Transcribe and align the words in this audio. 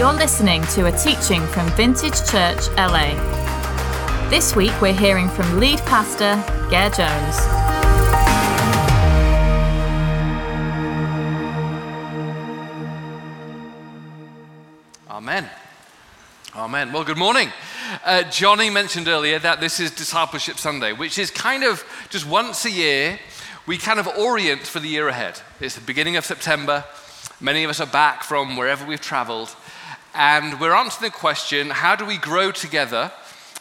You're 0.00 0.14
listening 0.14 0.62
to 0.68 0.86
a 0.86 0.92
teaching 0.92 1.46
from 1.48 1.68
Vintage 1.72 2.26
Church 2.26 2.68
LA. 2.78 3.12
This 4.30 4.56
week 4.56 4.72
we're 4.80 4.94
hearing 4.94 5.28
from 5.28 5.60
lead 5.60 5.78
pastor 5.80 6.42
Ger 6.70 6.88
Jones. 6.88 7.36
Amen. 15.10 15.50
Amen. 16.56 16.92
Well, 16.94 17.04
good 17.04 17.18
morning. 17.18 17.50
Uh, 18.02 18.22
Johnny 18.22 18.70
mentioned 18.70 19.06
earlier 19.06 19.38
that 19.38 19.60
this 19.60 19.80
is 19.80 19.90
Discipleship 19.90 20.56
Sunday, 20.56 20.94
which 20.94 21.18
is 21.18 21.30
kind 21.30 21.62
of 21.62 21.84
just 22.08 22.26
once 22.26 22.64
a 22.64 22.70
year, 22.70 23.20
we 23.66 23.76
kind 23.76 24.00
of 24.00 24.08
orient 24.08 24.62
for 24.62 24.80
the 24.80 24.88
year 24.88 25.08
ahead. 25.08 25.42
It's 25.60 25.74
the 25.74 25.82
beginning 25.82 26.16
of 26.16 26.24
September. 26.24 26.86
Many 27.38 27.64
of 27.64 27.70
us 27.70 27.80
are 27.80 27.86
back 27.86 28.22
from 28.22 28.56
wherever 28.56 28.86
we've 28.86 29.00
traveled. 29.00 29.54
And 30.14 30.60
we're 30.60 30.74
answering 30.74 31.10
the 31.10 31.16
question 31.16 31.70
how 31.70 31.96
do 31.96 32.04
we 32.04 32.16
grow 32.16 32.50
together 32.50 33.12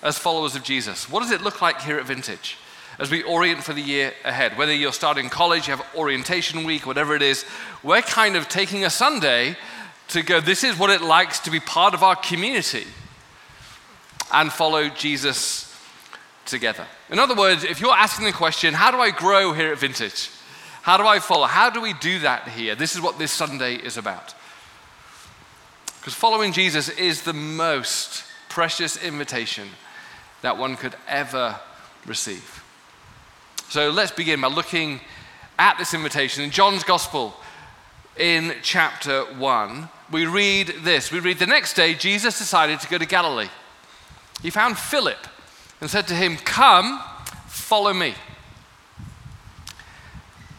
as 0.02 0.18
followers 0.18 0.56
of 0.56 0.64
Jesus? 0.64 1.10
What 1.10 1.22
does 1.22 1.32
it 1.32 1.42
look 1.42 1.62
like 1.62 1.82
here 1.82 1.98
at 1.98 2.06
Vintage 2.06 2.58
as 2.98 3.12
we 3.12 3.24
orient 3.24 3.64
for 3.64 3.74
the 3.74 3.82
year 3.82 4.14
ahead? 4.24 4.58
Whether 4.58 4.74
you're 4.74 4.94
starting 4.94 5.30
college, 5.30 5.68
you 5.68 5.76
have 5.76 5.86
orientation 5.96 6.64
week, 6.64 6.86
whatever 6.86 7.16
it 7.16 7.22
is, 7.22 7.46
we're 7.84 8.02
kind 8.02 8.36
of 8.36 8.50
taking 8.50 8.84
a 8.84 8.90
Sunday 8.90 9.58
to 10.10 10.24
go, 10.24 10.40
this 10.40 10.64
is 10.64 10.78
what 10.78 10.90
it 10.90 11.02
likes 11.02 11.40
to 11.42 11.52
be 11.52 11.60
part 11.60 11.94
of 11.94 12.02
our 12.02 12.16
community 12.16 12.88
and 14.34 14.52
follow 14.52 14.90
Jesus 14.90 15.66
together. 16.46 16.86
In 17.10 17.20
other 17.20 17.36
words, 17.36 17.64
if 17.64 17.80
you're 17.80 17.94
asking 17.94 18.26
the 18.26 18.32
question, 18.32 18.74
how 18.74 18.92
do 18.92 18.98
I 18.98 19.12
grow 19.12 19.54
here 19.54 19.72
at 19.72 19.78
Vintage? 19.78 20.32
How 20.82 20.98
do 20.98 21.06
I 21.06 21.20
follow? 21.20 21.46
How 21.46 21.70
do 21.70 21.82
we 21.82 21.94
do 21.94 22.20
that 22.20 22.48
here? 22.48 22.74
This 22.74 22.96
is 22.96 23.02
what 23.02 23.20
this 23.20 23.32
Sunday 23.32 23.76
is 23.76 23.98
about. 23.98 24.34
Because 26.00 26.14
following 26.14 26.54
Jesus 26.54 26.90
is 26.90 27.24
the 27.24 27.34
most 27.34 28.24
precious 28.48 29.02
invitation 29.04 29.68
that 30.42 30.58
one 30.58 30.76
could 30.78 30.96
ever 31.08 31.60
receive. 32.06 32.64
So 33.70 33.90
let's 33.90 34.12
begin 34.12 34.42
by 34.42 34.48
looking 34.48 35.02
at 35.58 35.78
this 35.78 35.94
invitation. 35.94 36.44
In 36.44 36.52
John's 36.52 36.84
Gospel, 36.84 37.36
in 38.18 38.56
chapter 38.62 39.26
1, 39.26 39.90
we 40.12 40.26
read 40.26 40.68
this. 40.84 41.12
We 41.12 41.20
read, 41.20 41.38
The 41.38 41.46
next 41.46 41.74
day, 41.74 41.94
Jesus 41.94 42.40
decided 42.40 42.80
to 42.80 42.88
go 42.88 42.98
to 42.98 43.06
Galilee. 43.06 43.50
He 44.42 44.50
found 44.50 44.78
Philip 44.78 45.28
and 45.82 45.90
said 45.90 46.08
to 46.08 46.16
him, 46.16 46.38
Come, 46.38 47.00
follow 47.48 47.94
me. 47.94 48.16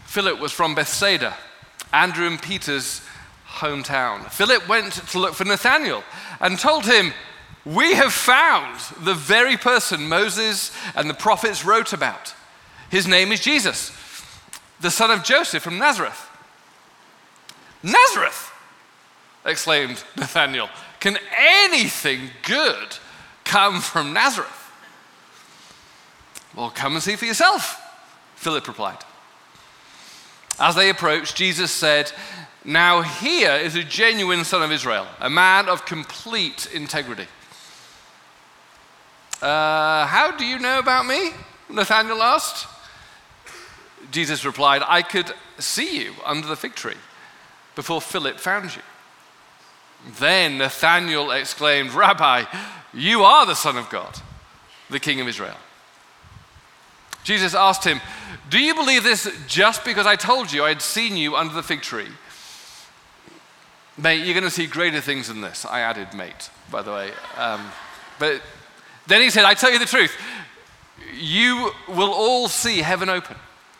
Philip 0.04 0.38
was 0.38 0.52
from 0.52 0.74
Bethsaida, 0.74 1.34
Andrew 1.92 2.26
and 2.26 2.40
Peter's 2.40 3.00
hometown. 3.58 4.30
Philip 4.30 4.68
went 4.68 4.92
to 4.92 5.18
look 5.18 5.34
for 5.34 5.44
Nathanael 5.44 6.04
and 6.40 6.58
told 6.58 6.86
him, 6.86 7.12
We 7.64 7.94
have 7.94 8.12
found 8.12 8.80
the 9.04 9.14
very 9.14 9.56
person 9.56 10.08
Moses 10.08 10.72
and 10.94 11.10
the 11.10 11.14
prophets 11.14 11.64
wrote 11.64 11.92
about. 11.92 12.34
His 12.90 13.06
name 13.06 13.32
is 13.32 13.40
Jesus, 13.40 13.92
the 14.80 14.90
son 14.90 15.10
of 15.10 15.22
Joseph 15.24 15.62
from 15.62 15.78
Nazareth. 15.78 16.28
Nazareth, 17.82 18.52
exclaimed 19.44 20.02
Nathanael. 20.16 20.68
Can 20.98 21.16
anything 21.36 22.30
good 22.42 22.96
come 23.44 23.80
from 23.80 24.12
Nazareth? 24.12 24.56
Well, 26.54 26.70
come 26.70 26.94
and 26.94 27.02
see 27.02 27.16
for 27.16 27.26
yourself, 27.26 27.80
Philip 28.36 28.66
replied. 28.66 28.98
As 30.58 30.74
they 30.74 30.90
approached, 30.90 31.36
Jesus 31.36 31.70
said, 31.70 32.12
Now 32.64 33.02
here 33.02 33.52
is 33.52 33.74
a 33.74 33.82
genuine 33.82 34.44
son 34.44 34.62
of 34.62 34.70
Israel, 34.70 35.06
a 35.18 35.30
man 35.30 35.68
of 35.68 35.86
complete 35.86 36.68
integrity. 36.74 37.26
Uh, 39.40 40.06
how 40.06 40.36
do 40.36 40.44
you 40.44 40.58
know 40.58 40.78
about 40.78 41.06
me? 41.06 41.30
Nathanael 41.70 42.22
asked. 42.22 42.66
Jesus 44.10 44.44
replied, 44.44 44.82
I 44.86 45.02
could 45.02 45.32
see 45.58 46.02
you 46.02 46.12
under 46.24 46.46
the 46.46 46.56
fig 46.56 46.74
tree 46.74 46.96
before 47.74 48.00
Philip 48.00 48.38
found 48.38 48.74
you. 48.74 48.82
Then 50.18 50.58
Nathanael 50.58 51.30
exclaimed, 51.30 51.92
Rabbi, 51.92 52.44
you 52.92 53.22
are 53.22 53.46
the 53.46 53.54
Son 53.54 53.76
of 53.76 53.88
God, 53.88 54.20
the 54.90 55.00
King 55.00 55.20
of 55.20 55.28
Israel. 55.28 55.56
Jesus 57.22 57.54
asked 57.54 57.84
him, 57.84 58.00
Do 58.48 58.58
you 58.58 58.74
believe 58.74 59.02
this 59.02 59.30
just 59.46 59.84
because 59.84 60.06
I 60.06 60.16
told 60.16 60.52
you 60.52 60.64
I 60.64 60.70
had 60.70 60.82
seen 60.82 61.16
you 61.16 61.36
under 61.36 61.54
the 61.54 61.62
fig 61.62 61.82
tree? 61.82 62.08
Mate, 63.98 64.24
you're 64.24 64.34
going 64.34 64.44
to 64.44 64.50
see 64.50 64.66
greater 64.66 65.00
things 65.00 65.28
than 65.28 65.40
this. 65.40 65.64
I 65.64 65.80
added 65.80 66.14
mate, 66.14 66.50
by 66.70 66.82
the 66.82 66.92
way. 66.92 67.10
Um, 67.36 67.70
but 68.18 68.40
then 69.06 69.20
he 69.20 69.30
said, 69.30 69.44
I 69.44 69.54
tell 69.54 69.72
you 69.72 69.78
the 69.78 69.84
truth. 69.84 70.16
You 71.14 71.72
will 71.88 72.12
all 72.12 72.48
see 72.48 72.78
heaven 72.78 73.08
open 73.08 73.36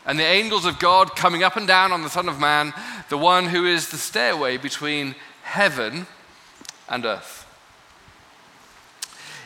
and 0.07 0.19
the 0.19 0.25
angels 0.25 0.65
of 0.65 0.79
God 0.79 1.15
coming 1.15 1.43
up 1.43 1.57
and 1.57 1.67
down 1.67 1.93
on 1.93 2.03
the 2.03 2.11
Son 2.11 2.29
of 2.29 2.41
Man, 2.41 2.73
the 3.09 3.19
one 3.19 3.47
who 3.47 3.67
is 3.67 3.91
the 3.91 3.99
stairway 3.99 4.57
between 4.57 5.15
heaven 5.43 6.07
and 6.89 7.05
earth. 7.05 7.47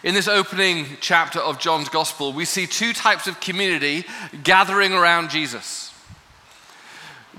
In 0.03 0.14
this 0.14 0.28
opening 0.28 0.86
chapter 1.00 1.38
of 1.38 1.58
John's 1.58 1.88
Gospel, 1.88 2.32
we 2.32 2.44
see 2.44 2.66
two 2.66 2.92
types 2.92 3.26
of 3.26 3.41
community 3.41 4.04
gathering 4.42 4.92
around 4.92 5.30
Jesus. 5.30 5.92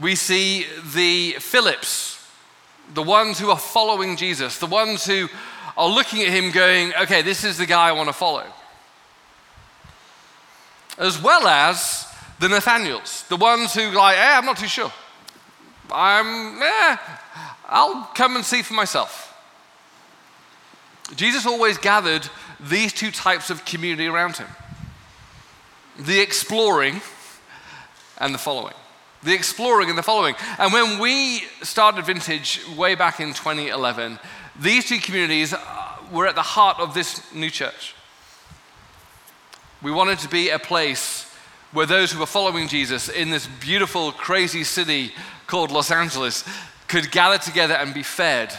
We 0.01 0.15
see 0.15 0.65
the 0.93 1.33
Philips, 1.39 2.14
the 2.93 3.03
ones 3.03 3.39
who 3.39 3.49
are 3.49 3.57
following 3.57 4.15
Jesus, 4.15 4.59
the 4.59 4.65
ones 4.65 5.05
who 5.05 5.27
are 5.77 5.89
looking 5.89 6.21
at 6.21 6.29
him 6.29 6.51
going, 6.51 6.93
okay, 7.01 7.21
this 7.21 7.43
is 7.43 7.57
the 7.57 7.65
guy 7.65 7.89
I 7.89 7.91
want 7.91 8.09
to 8.09 8.13
follow. 8.13 8.45
As 10.97 11.21
well 11.21 11.47
as 11.47 12.07
the 12.39 12.47
Nathaniels, 12.47 13.25
the 13.27 13.35
ones 13.35 13.73
who 13.73 13.91
like, 13.91 14.17
eh, 14.17 14.37
I'm 14.37 14.45
not 14.45 14.57
too 14.57 14.67
sure. 14.67 14.91
I'm, 15.91 16.61
eh, 16.61 16.97
I'll 17.67 18.03
come 18.15 18.35
and 18.35 18.45
see 18.45 18.61
for 18.61 18.73
myself. 18.73 19.33
Jesus 21.15 21.45
always 21.45 21.77
gathered 21.77 22.27
these 22.59 22.93
two 22.93 23.11
types 23.11 23.49
of 23.49 23.65
community 23.65 24.07
around 24.07 24.37
him 24.37 24.47
the 25.97 26.19
exploring 26.19 27.01
and 28.17 28.33
the 28.33 28.37
following. 28.37 28.73
The 29.25 29.33
exploring 29.33 29.89
and 29.89 29.97
the 29.97 30.03
following. 30.03 30.35
And 30.59 30.71
when 30.71 30.99
we 30.99 31.41
started 31.63 32.05
Vintage 32.05 32.61
way 32.77 32.93
back 32.93 33.19
in 33.19 33.33
2011, 33.33 34.19
these 34.59 34.87
two 34.87 34.99
communities 34.99 35.51
uh, 35.51 35.95
were 36.11 36.27
at 36.27 36.35
the 36.35 36.43
heart 36.43 36.79
of 36.79 36.93
this 36.93 37.33
new 37.33 37.49
church. 37.49 37.95
We 39.81 39.91
wanted 39.91 40.19
to 40.19 40.29
be 40.29 40.49
a 40.49 40.59
place 40.59 41.29
where 41.71 41.87
those 41.87 42.11
who 42.11 42.19
were 42.19 42.27
following 42.27 42.67
Jesus 42.67 43.09
in 43.09 43.31
this 43.31 43.47
beautiful, 43.47 44.11
crazy 44.11 44.63
city 44.63 45.11
called 45.47 45.71
Los 45.71 45.91
Angeles 45.91 46.47
could 46.87 47.11
gather 47.11 47.39
together 47.39 47.73
and 47.73 47.93
be 47.93 48.03
fed 48.03 48.53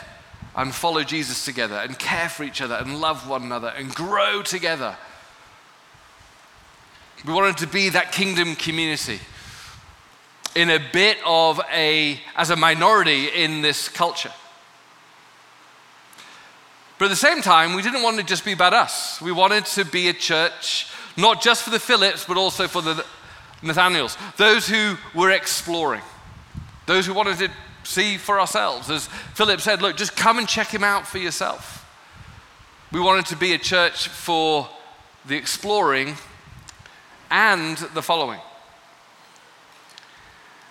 and 0.57 0.75
follow 0.75 1.05
Jesus 1.05 1.45
together 1.45 1.77
and 1.77 1.99
care 1.99 2.29
for 2.29 2.43
each 2.43 2.61
other 2.61 2.75
and 2.75 3.01
love 3.01 3.29
one 3.29 3.45
another 3.45 3.69
and 3.69 3.95
grow 3.95 4.43
together. 4.43 4.97
We 7.25 7.33
wanted 7.33 7.57
to 7.59 7.67
be 7.67 7.89
that 7.91 8.11
kingdom 8.11 8.57
community 8.57 9.21
in 10.57 10.71
a 10.71 10.79
bit 10.79 11.19
of 11.25 11.61
a, 11.71 12.19
as 12.35 12.49
a 12.51 12.57
minority 12.57 13.27
in 13.27 13.61
this 13.61 13.89
culture. 13.89 14.33
But 16.99 17.07
at 17.07 17.09
the 17.09 17.17
same 17.17 17.43
time, 17.43 17.75
we 17.75 17.83
didn't 17.83 18.03
want 18.03 18.17
to 18.17 18.25
just 18.25 18.43
be 18.43 18.53
about 18.53 18.73
us. 18.73 19.21
We 19.21 19.33
wanted 19.33 19.67
to 19.67 19.85
be 19.85 20.09
a 20.09 20.15
church, 20.15 20.89
not 21.15 21.43
just 21.43 21.63
for 21.63 21.69
the 21.69 21.79
Philips, 21.79 22.25
but 22.25 22.39
also 22.39 22.67
for 22.67 22.81
the 22.81 23.05
Nathaniels, 23.63 24.17
those 24.39 24.67
who 24.67 24.97
were 25.15 25.31
exploring, 25.31 26.03
those 26.87 27.05
who 27.05 27.13
wanted 27.13 27.37
to 27.39 27.51
see 27.85 28.17
for 28.17 28.41
ourselves. 28.41 28.91
As 28.91 29.09
Philip 29.35 29.61
said, 29.61 29.83
look, 29.83 29.97
just 29.97 30.17
come 30.17 30.39
and 30.39 30.49
check 30.49 30.69
him 30.69 30.83
out 30.83 31.07
for 31.07 31.19
yourself. 31.19 31.87
We 32.93 33.01
wanted 33.01 33.27
to 33.27 33.37
be 33.37 33.53
a 33.53 33.59
church 33.59 34.09
for 34.09 34.69
the 35.27 35.37
exploring 35.37 36.17
and 37.31 37.77
the 37.77 38.03
following. 38.03 38.41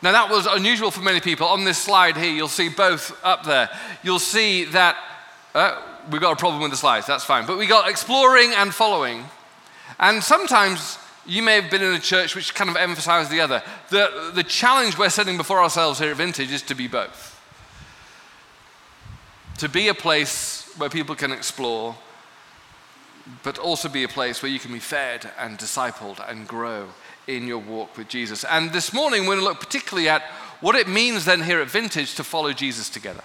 Now, 0.02 0.12
that 0.12 0.30
was 0.30 0.46
unusual 0.46 0.92
for 0.92 1.02
many 1.02 1.20
people. 1.20 1.48
On 1.48 1.64
this 1.64 1.78
slide 1.78 2.18
here, 2.18 2.32
you'll 2.32 2.48
see 2.48 2.70
both 2.70 3.18
up 3.24 3.44
there. 3.44 3.70
You'll 4.04 4.20
see 4.20 4.66
that 4.66 4.98
uh, 5.56 5.82
we've 6.12 6.22
got 6.22 6.34
a 6.34 6.36
problem 6.36 6.62
with 6.62 6.72
the 6.72 6.78
slides, 6.78 7.08
that's 7.08 7.24
fine. 7.24 7.46
But 7.46 7.58
we 7.58 7.66
got 7.66 7.90
exploring 7.90 8.52
and 8.56 8.74
following. 8.74 9.24
And 10.00 10.24
sometimes 10.24 10.98
you 11.26 11.42
may 11.42 11.56
have 11.56 11.72
been 11.72 11.82
in 11.82 11.94
a 11.94 12.00
church 12.00 12.36
which 12.36 12.54
kind 12.54 12.70
of 12.70 12.76
emphasized 12.76 13.32
the 13.32 13.42
other. 13.42 13.64
The, 13.90 14.32
the 14.34 14.44
challenge 14.44 14.98
we're 14.98 15.10
setting 15.10 15.38
before 15.38 15.62
ourselves 15.62 16.00
here 16.00 16.12
at 16.12 16.18
Vintage 16.18 16.52
is 16.52 16.62
to 16.64 16.76
be 16.76 16.88
both. 16.88 17.32
To 19.60 19.70
be 19.70 19.88
a 19.88 19.94
place 19.94 20.72
where 20.78 20.90
people 20.90 21.16
can 21.16 21.32
explore, 21.32 21.96
but 23.44 23.58
also 23.58 23.90
be 23.90 24.04
a 24.04 24.10
place 24.10 24.44
where 24.44 24.52
you 24.52 24.60
can 24.60 24.74
be 24.74 24.80
fed 24.80 25.32
and 25.40 25.58
discipled 25.58 26.20
and 26.30 26.48
grow 26.48 26.90
in 27.28 27.48
your 27.48 27.60
walk 27.60 27.98
with 27.98 28.08
Jesus. 28.08 28.44
And 28.44 28.72
this 28.72 28.94
morning, 28.94 29.22
we're 29.22 29.36
going 29.36 29.40
to 29.40 29.46
look 29.46 29.60
particularly 29.60 30.10
at 30.10 30.24
what 30.62 30.76
it 30.76 30.88
means 30.88 31.26
then 31.26 31.44
here 31.44 31.60
at 31.60 31.70
Vintage 31.70 32.16
to 32.16 32.24
follow 32.24 32.54
Jesus 32.54 32.90
together. 32.90 33.24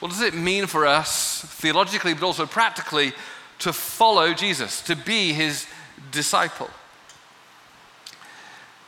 What 0.00 0.10
does 0.10 0.20
it 0.20 0.34
mean 0.34 0.66
for 0.66 0.86
us, 0.86 1.42
theologically, 1.44 2.14
but 2.14 2.24
also 2.24 2.46
practically, 2.46 3.12
to 3.60 3.72
follow 3.72 4.34
Jesus, 4.34 4.82
to 4.82 4.96
be 4.96 5.32
his 5.32 5.66
disciple? 6.10 6.68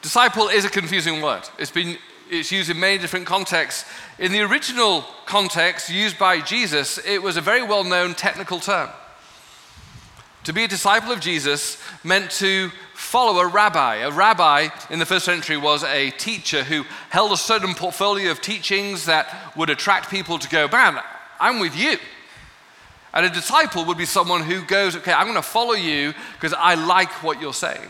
Disciple 0.03 0.49
is 0.49 0.65
a 0.65 0.71
confusing 0.71 1.23
word. 1.23 1.49
It's 1.59 1.71
been 1.71 1.97
it's 2.31 2.51
used 2.51 2.71
in 2.71 2.81
many 2.81 2.99
different 2.99 3.27
contexts. 3.27 3.85
In 4.19 4.33
the 4.33 4.41
original 4.41 5.05
context 5.27 5.91
used 5.91 6.19
by 6.19 6.41
Jesus, 6.41 6.99
it 7.07 7.23
was 7.23 7.37
a 7.37 7.41
very 7.41 7.63
well 7.63 7.85
known 7.85 8.15
technical 8.15 8.61
term. 8.61 8.91
To 10.45 10.53
be 10.53 10.65
a 10.65 10.69
disciple 10.69 11.11
of 11.11 11.21
Jesus 11.21 11.83
meant 12.05 12.31
to 12.33 12.71
follow 12.93 13.41
a 13.41 13.47
rabbi. 13.47 13.97
A 13.97 14.11
rabbi 14.11 14.69
in 14.91 14.99
the 14.99 15.07
first 15.07 15.25
century 15.25 15.57
was 15.57 15.83
a 15.85 16.11
teacher 16.11 16.63
who 16.63 16.85
held 17.09 17.33
a 17.33 17.37
certain 17.37 17.75
portfolio 17.75 18.31
of 18.31 18.43
teachings 18.43 19.07
that 19.07 19.57
would 19.57 19.71
attract 19.71 20.11
people 20.11 20.39
to 20.39 20.49
go, 20.51 20.69
man, 20.69 21.01
I'm 21.41 21.61
with 21.61 21.75
you. 21.75 21.97
And 23.15 23.25
a 23.25 23.31
disciple 23.31 23.87
would 23.87 23.97
be 23.97 24.05
someone 24.05 24.43
who 24.43 24.63
goes, 24.63 24.95
okay, 24.97 25.13
I'm 25.13 25.27
going 25.27 25.37
to 25.37 25.43
follow 25.43 25.73
you 25.73 26.13
because 26.35 26.53
I 26.53 26.75
like 26.75 27.23
what 27.23 27.41
you're 27.41 27.55
saying. 27.55 27.89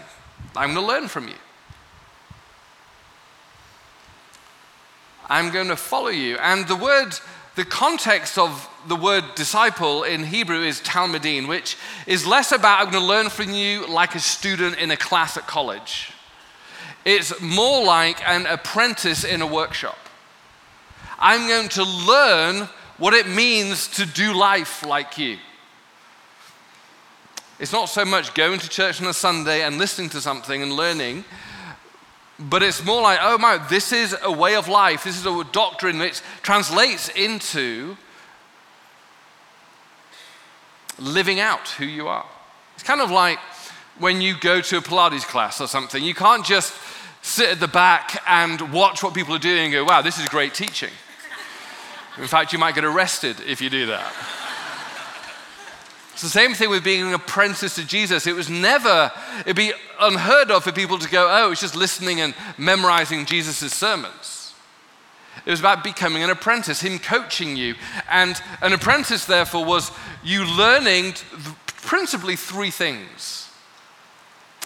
I'm 0.55 0.75
going 0.75 0.87
to 0.87 0.93
learn 0.93 1.09
from 1.09 1.27
you. 1.27 1.35
I'm 5.27 5.51
going 5.51 5.69
to 5.69 5.77
follow 5.77 6.09
you. 6.09 6.37
And 6.37 6.69
the 6.69 6.77
word, 6.77 7.19
the 7.57 7.65
context 7.65 8.37
of 8.37 8.69
the 8.89 8.97
word 8.97 9.25
disciple 9.37 10.03
in 10.03 10.25
Hebrew 10.25 10.63
is 10.63 10.81
talmidim, 10.81 11.47
which 11.49 11.77
is 12.07 12.27
less 12.27 12.53
about 12.53 12.81
I'm 12.81 12.91
going 12.91 13.03
to 13.03 13.09
learn 13.09 13.31
from 13.31 13.51
you 13.53 13.87
like 13.87 14.15
a 14.15 14.21
student 14.21 14.79
in 14.79 14.91
a 14.91 14.97
class 14.97 15.37
at 15.37 15.47
college. 15.47 16.13
It's 17.05 17.41
more 17.41 17.85
like 17.85 18.27
an 18.29 18.47
apprentice 18.47 19.25
in 19.25 19.41
a 19.43 19.47
workshop. 19.47 19.99
I'm 21.19 21.49
going 21.49 21.69
to 21.71 21.85
learn 21.85 22.69
what 22.99 23.15
it 23.15 23.29
means 23.29 23.89
to 23.97 24.07
do 24.07 24.35
life 24.35 24.85
like 24.85 25.19
you. 25.19 25.39
It's 27.59 27.73
not 27.73 27.89
so 27.89 28.05
much 28.05 28.35
going 28.35 28.59
to 28.59 28.69
church 28.69 29.01
on 29.01 29.07
a 29.07 29.15
Sunday 29.15 29.63
and 29.63 29.79
listening 29.79 30.11
to 30.11 30.21
something 30.21 30.63
and 30.63 30.73
learning, 30.73 31.25
but 32.39 32.63
it's 32.63 32.85
more 32.85 33.01
like, 33.03 33.19
oh 33.23 33.39
my, 33.39 33.59
this 33.69 33.93
is 33.93 34.17
a 34.23 34.33
way 34.33 34.57
of 34.57 34.69
life. 34.69 35.05
This 35.05 35.17
is 35.17 35.27
a 35.27 35.45
doctrine 35.53 35.99
which 35.99 36.21
translates 36.43 37.09
into 37.11 37.97
living 40.99 41.41
out 41.41 41.69
who 41.71 41.85
you 41.85 42.09
are. 42.09 42.27
It's 42.75 42.83
kind 42.83 43.01
of 43.01 43.11
like 43.11 43.39
when 43.99 44.21
you 44.21 44.37
go 44.39 44.61
to 44.61 44.79
a 44.79 44.81
Pilates 44.81 45.23
class 45.23 45.61
or 45.61 45.69
something. 45.69 46.03
You 46.03 46.15
can't 46.15 46.45
just 46.45 46.75
sit 47.23 47.51
at 47.51 47.61
the 47.61 47.69
back 47.69 48.23
and 48.29 48.73
watch 48.73 49.03
what 49.03 49.15
people 49.15 49.35
are 49.35 49.39
doing 49.39 49.65
and 49.65 49.73
go, 49.73 49.85
wow, 49.85 50.03
this 50.03 50.19
is 50.19 50.29
great 50.29 50.55
teaching. 50.55 50.91
In 52.19 52.27
fact, 52.27 52.53
you 52.53 52.59
might 52.59 52.75
get 52.75 52.85
arrested 52.85 53.37
if 53.47 53.61
you 53.61 53.71
do 53.71 53.87
that. 53.87 54.13
The 56.25 56.31
same 56.31 56.55
thing 56.55 56.71
with 56.71 56.83
being 56.83 57.03
an 57.03 57.13
apprentice 57.13 57.75
to 57.75 57.85
Jesus. 57.85 58.27
It 58.27 58.35
was 58.35 58.49
never, 58.49 59.13
it'd 59.41 59.57
be 59.57 59.75
unheard 60.01 60.51
of 60.51 60.65
for 60.65 60.73
people 60.73 60.99
to 60.99 61.09
go, 61.11 61.29
oh, 61.31 61.53
it's 61.53 61.61
just 61.61 61.77
listening 61.77 62.23
and 62.23 62.35
memorizing 62.57 63.27
Jesus' 63.27 63.75
sermons. 63.75 64.55
It 65.45 65.51
was 65.51 65.61
about 65.61 65.85
becoming 65.85 66.23
an 66.23 66.31
apprentice, 66.31 66.81
him 66.81 66.99
coaching 66.99 67.57
you. 67.57 67.75
And 68.11 68.41
an 68.63 68.73
apprentice, 68.73 69.27
therefore, 69.27 69.67
was 69.67 69.91
you 70.23 70.47
learning 70.47 71.13
principally 71.67 72.37
three 72.37 72.71
things. 72.71 73.51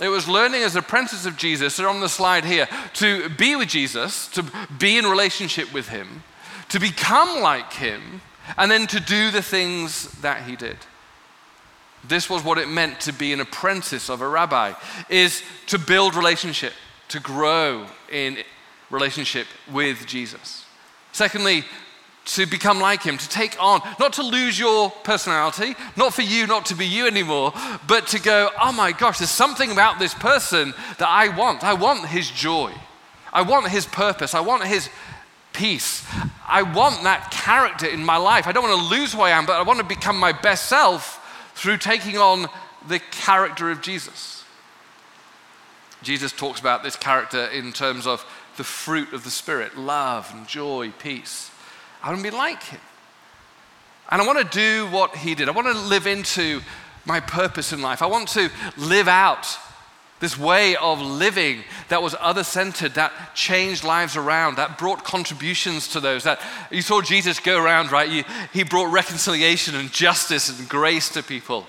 It 0.00 0.10
was 0.10 0.28
learning 0.28 0.62
as 0.62 0.76
an 0.76 0.84
apprentice 0.84 1.26
of 1.26 1.36
Jesus, 1.36 1.76
they're 1.76 1.88
on 1.88 2.00
the 2.00 2.08
slide 2.08 2.44
here, 2.44 2.68
to 2.94 3.30
be 3.30 3.56
with 3.56 3.68
Jesus, 3.68 4.28
to 4.28 4.44
be 4.78 4.96
in 4.96 5.06
relationship 5.06 5.72
with 5.74 5.88
him, 5.88 6.22
to 6.68 6.78
become 6.78 7.42
like 7.42 7.72
him, 7.72 8.20
and 8.56 8.70
then 8.70 8.86
to 8.86 9.00
do 9.00 9.32
the 9.32 9.42
things 9.42 10.08
that 10.20 10.42
he 10.44 10.54
did. 10.54 10.76
This 12.04 12.30
was 12.30 12.44
what 12.44 12.58
it 12.58 12.68
meant 12.68 13.00
to 13.00 13.12
be 13.12 13.32
an 13.32 13.40
apprentice 13.40 14.08
of 14.08 14.20
a 14.20 14.28
rabbi, 14.28 14.74
is 15.08 15.42
to 15.66 15.78
build 15.78 16.14
relationship, 16.14 16.72
to 17.08 17.20
grow 17.20 17.86
in 18.10 18.38
relationship 18.90 19.46
with 19.70 20.06
Jesus. 20.06 20.64
Secondly, 21.12 21.64
to 22.24 22.46
become 22.46 22.78
like 22.78 23.02
him, 23.02 23.16
to 23.16 23.28
take 23.28 23.56
on, 23.62 23.80
not 23.98 24.12
to 24.14 24.22
lose 24.22 24.58
your 24.58 24.90
personality, 25.02 25.74
not 25.96 26.12
for 26.12 26.22
you 26.22 26.46
not 26.46 26.66
to 26.66 26.74
be 26.74 26.86
you 26.86 27.06
anymore, 27.06 27.52
but 27.86 28.06
to 28.08 28.20
go, 28.20 28.50
oh 28.60 28.70
my 28.72 28.92
gosh, 28.92 29.18
there's 29.18 29.30
something 29.30 29.72
about 29.72 29.98
this 29.98 30.14
person 30.14 30.74
that 30.98 31.08
I 31.08 31.34
want. 31.34 31.64
I 31.64 31.72
want 31.72 32.06
his 32.06 32.30
joy. 32.30 32.72
I 33.32 33.42
want 33.42 33.68
his 33.68 33.86
purpose. 33.86 34.34
I 34.34 34.40
want 34.40 34.64
his 34.64 34.90
peace. 35.54 36.04
I 36.46 36.62
want 36.62 37.02
that 37.04 37.30
character 37.30 37.86
in 37.86 38.04
my 38.04 38.18
life. 38.18 38.46
I 38.46 38.52
don't 38.52 38.68
want 38.68 38.78
to 38.78 38.94
lose 38.94 39.14
who 39.14 39.22
I 39.22 39.30
am, 39.30 39.46
but 39.46 39.54
I 39.54 39.62
want 39.62 39.78
to 39.78 39.84
become 39.84 40.18
my 40.18 40.32
best 40.32 40.66
self 40.66 41.17
through 41.58 41.76
taking 41.76 42.16
on 42.16 42.46
the 42.86 43.00
character 43.10 43.68
of 43.68 43.80
Jesus. 43.80 44.44
Jesus 46.04 46.30
talks 46.30 46.60
about 46.60 46.84
this 46.84 46.94
character 46.94 47.46
in 47.46 47.72
terms 47.72 48.06
of 48.06 48.24
the 48.56 48.62
fruit 48.62 49.12
of 49.12 49.24
the 49.24 49.30
Spirit 49.30 49.76
love 49.76 50.32
and 50.32 50.46
joy, 50.46 50.92
peace. 51.00 51.50
I 52.00 52.10
want 52.10 52.24
to 52.24 52.30
be 52.30 52.36
like 52.36 52.62
him. 52.62 52.80
And 54.08 54.22
I 54.22 54.26
want 54.26 54.38
to 54.38 54.56
do 54.56 54.86
what 54.92 55.16
he 55.16 55.34
did. 55.34 55.48
I 55.48 55.50
want 55.50 55.66
to 55.66 55.82
live 55.82 56.06
into 56.06 56.60
my 57.04 57.18
purpose 57.18 57.72
in 57.72 57.82
life. 57.82 58.02
I 58.02 58.06
want 58.06 58.28
to 58.28 58.50
live 58.76 59.08
out 59.08 59.58
this 60.20 60.38
way 60.38 60.76
of 60.76 61.00
living 61.00 61.62
that 61.88 62.02
was 62.02 62.14
other 62.18 62.42
centered, 62.44 62.94
that 62.94 63.12
changed 63.34 63.84
lives 63.84 64.16
around, 64.16 64.56
that 64.56 64.78
brought 64.78 65.04
contributions 65.04 65.88
to 65.88 66.00
those. 66.00 66.24
That 66.24 66.40
you 66.70 66.82
saw 66.82 67.00
Jesus 67.00 67.38
go 67.38 67.62
around, 67.62 67.92
right? 67.92 68.08
He, 68.08 68.24
he 68.52 68.64
brought 68.64 68.92
reconciliation 68.92 69.74
and 69.74 69.92
justice 69.92 70.58
and 70.58 70.68
grace 70.68 71.08
to 71.10 71.22
people. 71.22 71.66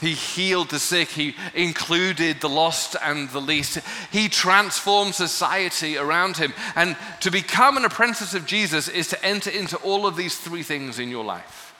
He 0.00 0.12
healed 0.12 0.70
the 0.70 0.78
sick. 0.78 1.08
He 1.08 1.34
included 1.54 2.40
the 2.40 2.48
lost 2.48 2.96
and 3.02 3.28
the 3.30 3.40
least. 3.40 3.78
He 4.10 4.28
transformed 4.28 5.14
society 5.14 5.98
around 5.98 6.38
him. 6.38 6.54
And 6.74 6.96
to 7.20 7.30
become 7.30 7.76
an 7.76 7.84
apprentice 7.84 8.34
of 8.34 8.46
Jesus 8.46 8.88
is 8.88 9.08
to 9.08 9.24
enter 9.24 9.50
into 9.50 9.76
all 9.78 10.06
of 10.06 10.16
these 10.16 10.38
three 10.38 10.62
things 10.62 10.98
in 10.98 11.10
your 11.10 11.24
life. 11.24 11.74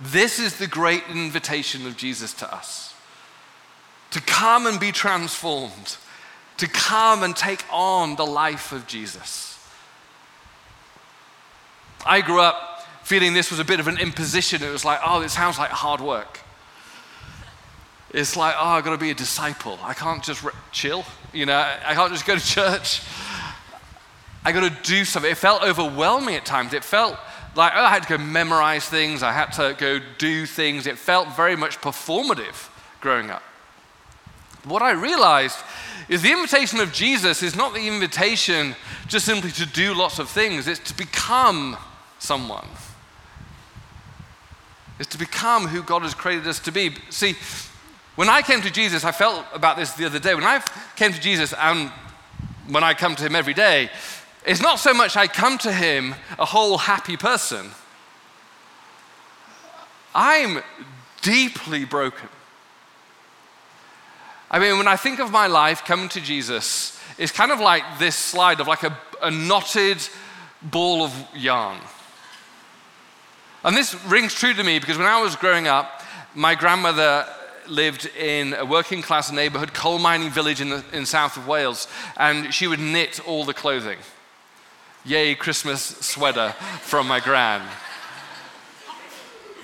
This 0.00 0.38
is 0.38 0.58
the 0.58 0.66
great 0.66 1.04
invitation 1.10 1.86
of 1.86 1.96
Jesus 1.96 2.34
to 2.34 2.54
us 2.54 2.91
to 4.12 4.20
come 4.20 4.66
and 4.66 4.78
be 4.78 4.92
transformed, 4.92 5.96
to 6.58 6.68
come 6.68 7.22
and 7.22 7.34
take 7.34 7.64
on 7.70 8.16
the 8.16 8.26
life 8.26 8.72
of 8.72 8.86
Jesus. 8.86 9.58
I 12.04 12.20
grew 12.20 12.40
up 12.40 12.86
feeling 13.02 13.34
this 13.34 13.50
was 13.50 13.58
a 13.58 13.64
bit 13.64 13.80
of 13.80 13.88
an 13.88 13.98
imposition. 13.98 14.62
It 14.62 14.70
was 14.70 14.84
like, 14.84 15.00
oh, 15.04 15.20
this 15.20 15.32
sounds 15.32 15.58
like 15.58 15.70
hard 15.70 16.00
work. 16.00 16.40
It's 18.10 18.36
like, 18.36 18.54
oh, 18.58 18.66
I've 18.66 18.84
got 18.84 18.90
to 18.90 18.98
be 18.98 19.10
a 19.10 19.14
disciple. 19.14 19.78
I 19.82 19.94
can't 19.94 20.22
just 20.22 20.44
re- 20.44 20.52
chill, 20.70 21.04
you 21.32 21.46
know, 21.46 21.56
I 21.56 21.94
can't 21.94 22.12
just 22.12 22.26
go 22.26 22.36
to 22.36 22.46
church. 22.46 23.00
I 24.44 24.52
got 24.52 24.68
to 24.68 24.82
do 24.82 25.04
something. 25.04 25.30
It 25.30 25.38
felt 25.38 25.62
overwhelming 25.62 26.34
at 26.34 26.44
times. 26.44 26.74
It 26.74 26.84
felt 26.84 27.16
like, 27.54 27.72
oh, 27.74 27.82
I 27.82 27.88
had 27.88 28.02
to 28.02 28.08
go 28.08 28.18
memorize 28.18 28.86
things, 28.86 29.22
I 29.22 29.32
had 29.32 29.52
to 29.52 29.74
go 29.78 29.98
do 30.18 30.44
things. 30.44 30.86
It 30.86 30.98
felt 30.98 31.34
very 31.34 31.56
much 31.56 31.80
performative 31.80 32.68
growing 33.00 33.30
up. 33.30 33.42
What 34.64 34.82
I 34.82 34.92
realized 34.92 35.58
is 36.08 36.22
the 36.22 36.32
invitation 36.32 36.80
of 36.80 36.92
Jesus 36.92 37.42
is 37.42 37.56
not 37.56 37.74
the 37.74 37.88
invitation 37.88 38.76
just 39.08 39.26
simply 39.26 39.50
to 39.52 39.66
do 39.66 39.94
lots 39.94 40.18
of 40.18 40.28
things, 40.28 40.68
it's 40.68 40.80
to 40.90 40.96
become 40.96 41.76
someone. 42.18 42.66
It's 44.98 45.10
to 45.10 45.18
become 45.18 45.66
who 45.66 45.82
God 45.82 46.02
has 46.02 46.14
created 46.14 46.46
us 46.46 46.60
to 46.60 46.70
be. 46.70 46.94
See, 47.10 47.34
when 48.14 48.28
I 48.28 48.42
came 48.42 48.60
to 48.62 48.70
Jesus, 48.70 49.04
I 49.04 49.12
felt 49.12 49.44
about 49.52 49.76
this 49.76 49.92
the 49.92 50.04
other 50.04 50.18
day. 50.18 50.34
When 50.34 50.44
I 50.44 50.62
came 50.96 51.12
to 51.12 51.20
Jesus 51.20 51.54
and 51.58 51.90
when 52.68 52.84
I 52.84 52.94
come 52.94 53.16
to 53.16 53.24
Him 53.24 53.34
every 53.34 53.54
day, 53.54 53.90
it's 54.46 54.60
not 54.60 54.78
so 54.78 54.92
much 54.92 55.16
I 55.16 55.26
come 55.26 55.58
to 55.58 55.72
Him 55.72 56.14
a 56.38 56.44
whole 56.44 56.78
happy 56.78 57.16
person. 57.16 57.70
I'm 60.14 60.62
deeply 61.22 61.84
broken. 61.84 62.28
I 64.52 64.58
mean, 64.58 64.76
when 64.76 64.86
I 64.86 64.96
think 64.96 65.18
of 65.18 65.30
my 65.30 65.46
life 65.46 65.82
coming 65.82 66.10
to 66.10 66.20
Jesus, 66.20 67.00
it's 67.18 67.32
kind 67.32 67.50
of 67.50 67.58
like 67.58 67.82
this 67.98 68.14
slide 68.14 68.60
of 68.60 68.68
like 68.68 68.82
a, 68.82 68.96
a 69.22 69.30
knotted 69.30 70.06
ball 70.60 71.02
of 71.02 71.14
yarn. 71.34 71.78
And 73.64 73.74
this 73.74 73.94
rings 74.04 74.34
true 74.34 74.52
to 74.52 74.62
me 74.62 74.78
because 74.78 74.98
when 74.98 75.06
I 75.06 75.22
was 75.22 75.36
growing 75.36 75.68
up, 75.68 76.02
my 76.34 76.54
grandmother 76.54 77.26
lived 77.66 78.10
in 78.18 78.54
a 78.54 78.64
working 78.64 79.00
class 79.00 79.32
neighborhood, 79.32 79.72
coal 79.72 79.98
mining 79.98 80.30
village 80.30 80.60
in, 80.60 80.68
the, 80.68 80.84
in 80.92 81.06
south 81.06 81.36
of 81.36 81.46
Wales, 81.46 81.88
and 82.16 82.52
she 82.52 82.66
would 82.66 82.80
knit 82.80 83.26
all 83.26 83.44
the 83.44 83.54
clothing. 83.54 83.98
Yay, 85.04 85.34
Christmas 85.34 85.82
sweater 85.82 86.54
from 86.80 87.08
my 87.08 87.20
gran. 87.20 87.62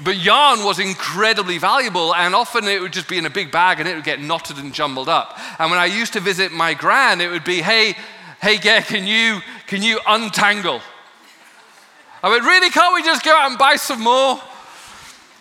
But 0.02 0.16
yarn 0.16 0.64
was 0.64 0.78
incredibly 0.78 1.58
valuable, 1.58 2.14
and 2.14 2.34
often 2.34 2.64
it 2.64 2.80
would 2.80 2.92
just 2.92 3.08
be 3.08 3.18
in 3.18 3.26
a 3.26 3.30
big 3.30 3.50
bag 3.50 3.80
and 3.80 3.88
it 3.88 3.94
would 3.94 4.04
get 4.04 4.20
knotted 4.20 4.58
and 4.58 4.72
jumbled 4.72 5.08
up. 5.08 5.38
And 5.58 5.70
when 5.70 5.80
I 5.80 5.86
used 5.86 6.12
to 6.12 6.20
visit 6.20 6.52
my 6.52 6.74
gran, 6.74 7.20
it 7.20 7.30
would 7.30 7.44
be, 7.44 7.62
hey, 7.62 7.96
hey, 8.40 8.58
Ger, 8.58 8.80
can 8.82 9.06
you, 9.06 9.40
can 9.66 9.82
you 9.82 9.98
untangle? 10.06 10.80
I 12.22 12.30
went, 12.30 12.44
Really? 12.44 12.70
Can't 12.70 12.94
we 12.94 13.02
just 13.02 13.24
go 13.24 13.32
out 13.32 13.50
and 13.50 13.58
buy 13.58 13.76
some 13.76 14.02
more? 14.02 14.40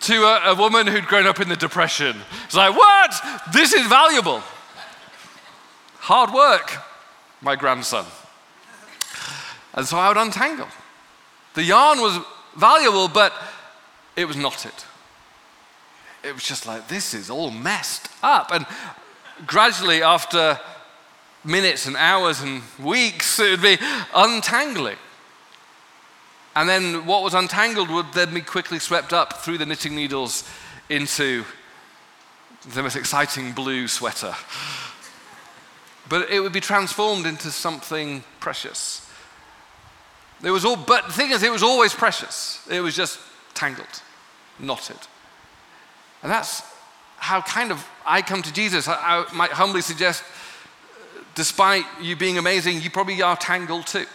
To 0.02 0.14
a, 0.22 0.52
a 0.52 0.54
woman 0.54 0.86
who'd 0.86 1.06
grown 1.06 1.26
up 1.26 1.40
in 1.40 1.48
the 1.48 1.56
Depression. 1.56 2.16
It's 2.44 2.54
like, 2.54 2.76
What? 2.76 3.14
This 3.52 3.72
is 3.72 3.86
valuable. 3.86 4.42
Hard 5.98 6.32
work, 6.32 6.78
my 7.42 7.56
grandson. 7.56 8.06
And 9.74 9.86
so 9.86 9.98
I 9.98 10.08
would 10.08 10.16
untangle. 10.16 10.68
The 11.54 11.62
yarn 11.64 12.00
was 12.00 12.18
valuable, 12.56 13.08
but 13.08 13.32
it 14.18 14.26
was 14.26 14.36
not 14.36 14.66
it. 14.66 14.84
It 16.24 16.34
was 16.34 16.42
just 16.42 16.66
like, 16.66 16.88
this 16.88 17.14
is 17.14 17.30
all 17.30 17.52
messed 17.52 18.08
up. 18.20 18.50
And 18.52 18.66
gradually, 19.46 20.02
after 20.02 20.58
minutes 21.44 21.86
and 21.86 21.96
hours 21.96 22.40
and 22.40 22.62
weeks, 22.80 23.38
it 23.38 23.50
would 23.50 23.62
be 23.62 23.78
untangling. 24.12 24.96
And 26.56 26.68
then 26.68 27.06
what 27.06 27.22
was 27.22 27.34
untangled 27.34 27.88
would 27.90 28.12
then 28.12 28.34
be 28.34 28.40
quickly 28.40 28.80
swept 28.80 29.12
up 29.12 29.34
through 29.34 29.58
the 29.58 29.66
knitting 29.66 29.94
needles 29.94 30.42
into 30.88 31.44
the 32.74 32.82
most 32.82 32.96
exciting 32.96 33.52
blue 33.52 33.86
sweater. 33.86 34.34
But 36.08 36.28
it 36.30 36.40
would 36.40 36.52
be 36.52 36.60
transformed 36.60 37.26
into 37.26 37.52
something 37.52 38.24
precious. 38.40 39.08
It 40.42 40.50
was 40.50 40.64
all, 40.64 40.74
but 40.74 41.06
the 41.06 41.12
thing 41.12 41.30
is, 41.30 41.44
it 41.44 41.52
was 41.52 41.62
always 41.62 41.94
precious. 41.94 42.66
It 42.68 42.80
was 42.80 42.96
just 42.96 43.20
tangled, 43.54 44.02
knotted. 44.58 44.98
And 46.22 46.30
that's 46.30 46.62
how 47.16 47.40
kind 47.42 47.70
of 47.72 47.86
I 48.06 48.22
come 48.22 48.42
to 48.42 48.52
Jesus. 48.52 48.88
I, 48.88 48.94
I 48.94 49.34
might 49.34 49.50
humbly 49.50 49.82
suggest, 49.82 50.22
despite 51.34 51.84
you 52.00 52.16
being 52.16 52.38
amazing, 52.38 52.80
you 52.80 52.90
probably 52.90 53.22
are 53.22 53.36
tangled 53.36 53.86
too. 53.86 54.06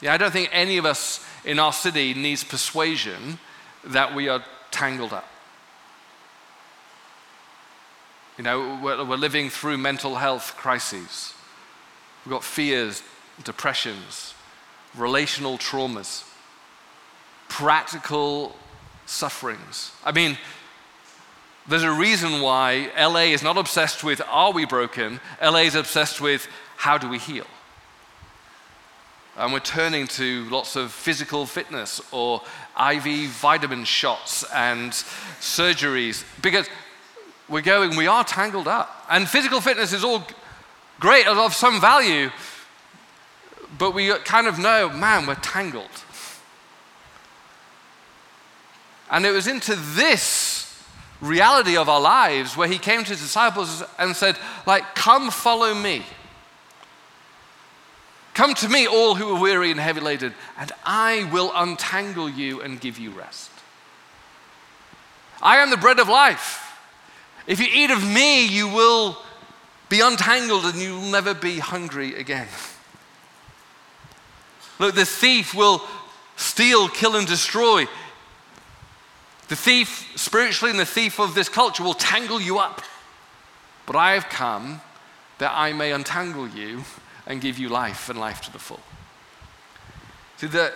Yeah, 0.00 0.14
I 0.14 0.16
don't 0.16 0.32
think 0.32 0.48
any 0.52 0.78
of 0.78 0.84
us 0.84 1.24
in 1.44 1.58
our 1.58 1.72
city 1.72 2.14
needs 2.14 2.42
persuasion 2.42 3.38
that 3.84 4.14
we 4.14 4.28
are 4.28 4.44
tangled 4.70 5.12
up. 5.12 5.28
You 8.38 8.44
know, 8.44 8.80
we're, 8.82 9.04
we're 9.04 9.16
living 9.16 9.50
through 9.50 9.78
mental 9.78 10.16
health 10.16 10.54
crises. 10.56 11.34
We've 12.24 12.32
got 12.32 12.42
fears, 12.42 13.02
depressions, 13.44 14.34
relational 14.96 15.58
traumas, 15.58 16.24
practical 17.52 18.56
sufferings. 19.04 19.92
I 20.02 20.10
mean, 20.10 20.38
there's 21.68 21.82
a 21.82 21.92
reason 21.92 22.40
why 22.40 22.90
LA 22.98 23.34
is 23.34 23.42
not 23.42 23.58
obsessed 23.58 24.02
with 24.02 24.22
are 24.26 24.52
we 24.52 24.64
broken, 24.64 25.20
LA 25.40 25.64
is 25.68 25.74
obsessed 25.74 26.18
with 26.18 26.48
how 26.76 26.96
do 26.96 27.10
we 27.10 27.18
heal. 27.18 27.44
And 29.36 29.52
we're 29.52 29.60
turning 29.60 30.06
to 30.18 30.48
lots 30.48 30.76
of 30.76 30.92
physical 30.92 31.44
fitness 31.44 32.00
or 32.10 32.40
IV 32.78 33.28
vitamin 33.28 33.84
shots 33.84 34.44
and 34.54 34.92
surgeries 35.40 36.24
because 36.40 36.70
we're 37.50 37.60
going, 37.60 37.96
we 37.96 38.06
are 38.06 38.24
tangled 38.24 38.66
up. 38.66 39.04
And 39.10 39.28
physical 39.28 39.60
fitness 39.60 39.92
is 39.92 40.04
all 40.04 40.22
great, 41.00 41.26
of 41.26 41.52
some 41.52 41.82
value, 41.82 42.30
but 43.78 43.92
we 43.92 44.14
kind 44.24 44.46
of 44.46 44.58
know, 44.58 44.88
man, 44.88 45.26
we're 45.26 45.34
tangled. 45.34 45.90
And 49.12 49.26
it 49.26 49.30
was 49.30 49.46
into 49.46 49.76
this 49.76 50.82
reality 51.20 51.76
of 51.76 51.88
our 51.88 52.00
lives 52.00 52.56
where 52.56 52.66
he 52.66 52.78
came 52.78 53.04
to 53.04 53.10
his 53.10 53.20
disciples 53.20 53.84
and 53.98 54.16
said, 54.16 54.36
like, 54.66 54.94
come 54.94 55.30
follow 55.30 55.74
me. 55.74 56.02
Come 58.34 58.54
to 58.54 58.68
me, 58.68 58.86
all 58.86 59.14
who 59.14 59.36
are 59.36 59.40
weary 59.40 59.70
and 59.70 59.78
heavy 59.78 60.00
laden, 60.00 60.34
and 60.58 60.72
I 60.84 61.28
will 61.30 61.52
untangle 61.54 62.30
you 62.30 62.62
and 62.62 62.80
give 62.80 62.98
you 62.98 63.10
rest. 63.10 63.50
I 65.42 65.58
am 65.58 65.68
the 65.68 65.76
bread 65.76 66.00
of 66.00 66.08
life. 66.08 66.80
If 67.46 67.60
you 67.60 67.66
eat 67.70 67.90
of 67.90 68.02
me, 68.02 68.46
you 68.46 68.68
will 68.68 69.18
be 69.90 70.00
untangled 70.00 70.64
and 70.64 70.76
you 70.76 70.94
will 70.94 71.10
never 71.10 71.34
be 71.34 71.58
hungry 71.58 72.14
again. 72.14 72.48
Look, 74.78 74.94
the 74.94 75.04
thief 75.04 75.54
will 75.54 75.82
steal, 76.36 76.88
kill, 76.88 77.16
and 77.16 77.26
destroy. 77.26 77.86
The 79.48 79.56
thief 79.56 80.12
spiritually 80.16 80.70
and 80.70 80.80
the 80.80 80.86
thief 80.86 81.18
of 81.18 81.34
this 81.34 81.48
culture 81.48 81.82
will 81.82 81.94
tangle 81.94 82.40
you 82.40 82.58
up. 82.58 82.82
But 83.86 83.96
I 83.96 84.12
have 84.12 84.28
come 84.28 84.80
that 85.38 85.52
I 85.54 85.72
may 85.72 85.92
untangle 85.92 86.48
you 86.48 86.84
and 87.26 87.40
give 87.40 87.58
you 87.58 87.68
life 87.68 88.08
and 88.08 88.18
life 88.18 88.40
to 88.42 88.52
the 88.52 88.58
full. 88.58 88.80
See, 90.38 90.46
the 90.46 90.72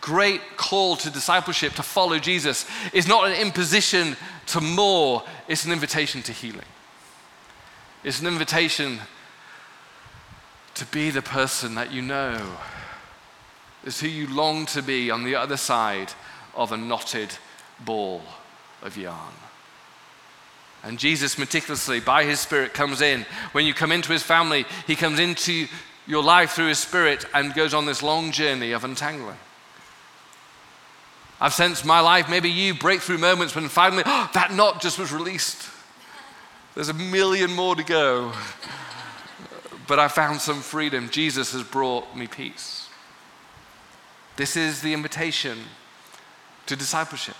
great 0.00 0.40
call 0.56 0.96
to 0.96 1.10
discipleship, 1.10 1.74
to 1.74 1.82
follow 1.82 2.18
Jesus, 2.18 2.66
is 2.92 3.08
not 3.08 3.26
an 3.26 3.34
imposition 3.34 4.16
to 4.46 4.60
more, 4.60 5.22
it's 5.48 5.64
an 5.64 5.72
invitation 5.72 6.22
to 6.22 6.32
healing. 6.32 6.66
It's 8.04 8.20
an 8.20 8.26
invitation 8.26 9.00
to 10.74 10.84
be 10.86 11.10
the 11.10 11.22
person 11.22 11.74
that 11.74 11.92
you 11.92 12.02
know. 12.02 12.56
It's 13.84 14.00
who 14.00 14.08
you 14.08 14.26
long 14.28 14.66
to 14.66 14.82
be 14.82 15.10
on 15.10 15.24
the 15.24 15.34
other 15.34 15.56
side 15.56 16.12
of 16.54 16.70
a 16.70 16.76
knotted 16.76 17.36
ball 17.84 18.22
of 18.82 18.96
yarn. 18.96 19.32
And 20.82 20.98
Jesus, 20.98 21.36
meticulously, 21.36 22.00
by 22.00 22.24
his 22.24 22.38
Spirit, 22.38 22.72
comes 22.72 23.00
in. 23.00 23.26
When 23.52 23.66
you 23.66 23.74
come 23.74 23.90
into 23.90 24.12
his 24.12 24.22
family, 24.22 24.66
he 24.86 24.94
comes 24.94 25.18
into 25.18 25.66
your 26.06 26.22
life 26.22 26.52
through 26.52 26.68
his 26.68 26.78
Spirit 26.78 27.24
and 27.34 27.54
goes 27.54 27.74
on 27.74 27.86
this 27.86 28.02
long 28.02 28.30
journey 28.30 28.72
of 28.72 28.84
untangling. 28.84 29.38
I've 31.40 31.52
sensed 31.52 31.84
my 31.84 32.00
life, 32.00 32.30
maybe 32.30 32.50
you, 32.50 32.72
breakthrough 32.72 33.18
moments 33.18 33.54
when 33.54 33.68
finally 33.68 34.04
oh, 34.06 34.30
that 34.34 34.52
knot 34.52 34.80
just 34.80 34.98
was 34.98 35.12
released. 35.12 35.68
There's 36.74 36.88
a 36.88 36.94
million 36.94 37.52
more 37.52 37.74
to 37.74 37.82
go. 37.82 38.32
But 39.86 39.98
I 39.98 40.08
found 40.08 40.40
some 40.40 40.60
freedom. 40.60 41.08
Jesus 41.10 41.52
has 41.52 41.62
brought 41.62 42.16
me 42.16 42.26
peace. 42.26 42.88
This 44.36 44.56
is 44.56 44.82
the 44.82 44.92
invitation 44.92 45.58
to 46.66 46.76
discipleship. 46.76 47.36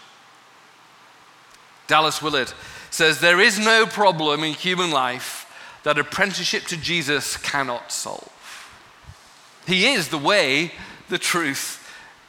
Dallas 1.87 2.21
Willard 2.21 2.53
says 2.91 3.21
there 3.21 3.41
is 3.41 3.59
no 3.59 3.87
problem 3.87 4.43
in 4.43 4.53
human 4.53 4.91
life 4.91 5.43
that 5.83 5.99
apprenticeship 5.99 6.65
to 6.65 6.77
Jesus 6.77 7.37
cannot 7.37 7.93
solve. 7.93 8.33
He 9.67 9.87
is 9.87 10.09
the 10.09 10.19
way, 10.19 10.73
the 11.09 11.19
truth, 11.19 11.83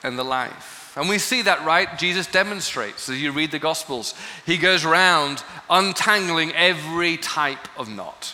and 0.04 0.18
the 0.18 0.24
life. 0.24 0.94
And 0.96 1.08
we 1.08 1.20
see 1.20 1.44
that, 1.44 1.64
right? 1.64 1.98
Jesus 1.98 2.28
demonstrates 2.28 3.08
as 3.10 3.22
you 3.22 3.32
read 3.32 3.52
the 3.52 3.60
Gospels. 3.60 4.16
He 4.46 4.58
goes 4.58 4.84
around 4.84 5.44
untangling 5.70 6.54
every 6.54 7.18
type 7.18 7.68
of 7.78 7.90
knot 7.90 8.34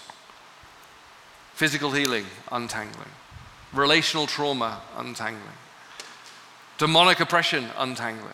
physical 1.54 1.92
healing, 1.92 2.26
untangling, 2.52 3.12
relational 3.74 4.26
trauma, 4.26 4.82
untangling, 4.98 5.56
demonic 6.80 7.20
oppression, 7.20 7.68
untangling 7.78 8.34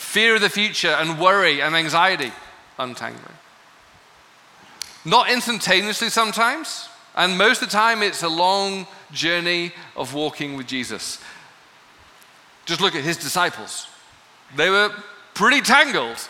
fear 0.00 0.34
of 0.34 0.40
the 0.40 0.48
future 0.48 0.88
and 0.88 1.20
worry 1.20 1.60
and 1.60 1.76
anxiety 1.76 2.32
untangling. 2.78 3.36
Not 5.04 5.30
instantaneously 5.30 6.08
sometimes, 6.08 6.88
and 7.14 7.36
most 7.36 7.62
of 7.62 7.68
the 7.68 7.72
time 7.72 8.02
it's 8.02 8.22
a 8.22 8.28
long 8.28 8.86
journey 9.12 9.72
of 9.94 10.14
walking 10.14 10.56
with 10.56 10.66
Jesus. 10.66 11.20
Just 12.64 12.80
look 12.80 12.94
at 12.94 13.04
his 13.04 13.18
disciples. 13.18 13.88
They 14.56 14.70
were 14.70 14.90
pretty 15.34 15.60
tangled 15.60 16.28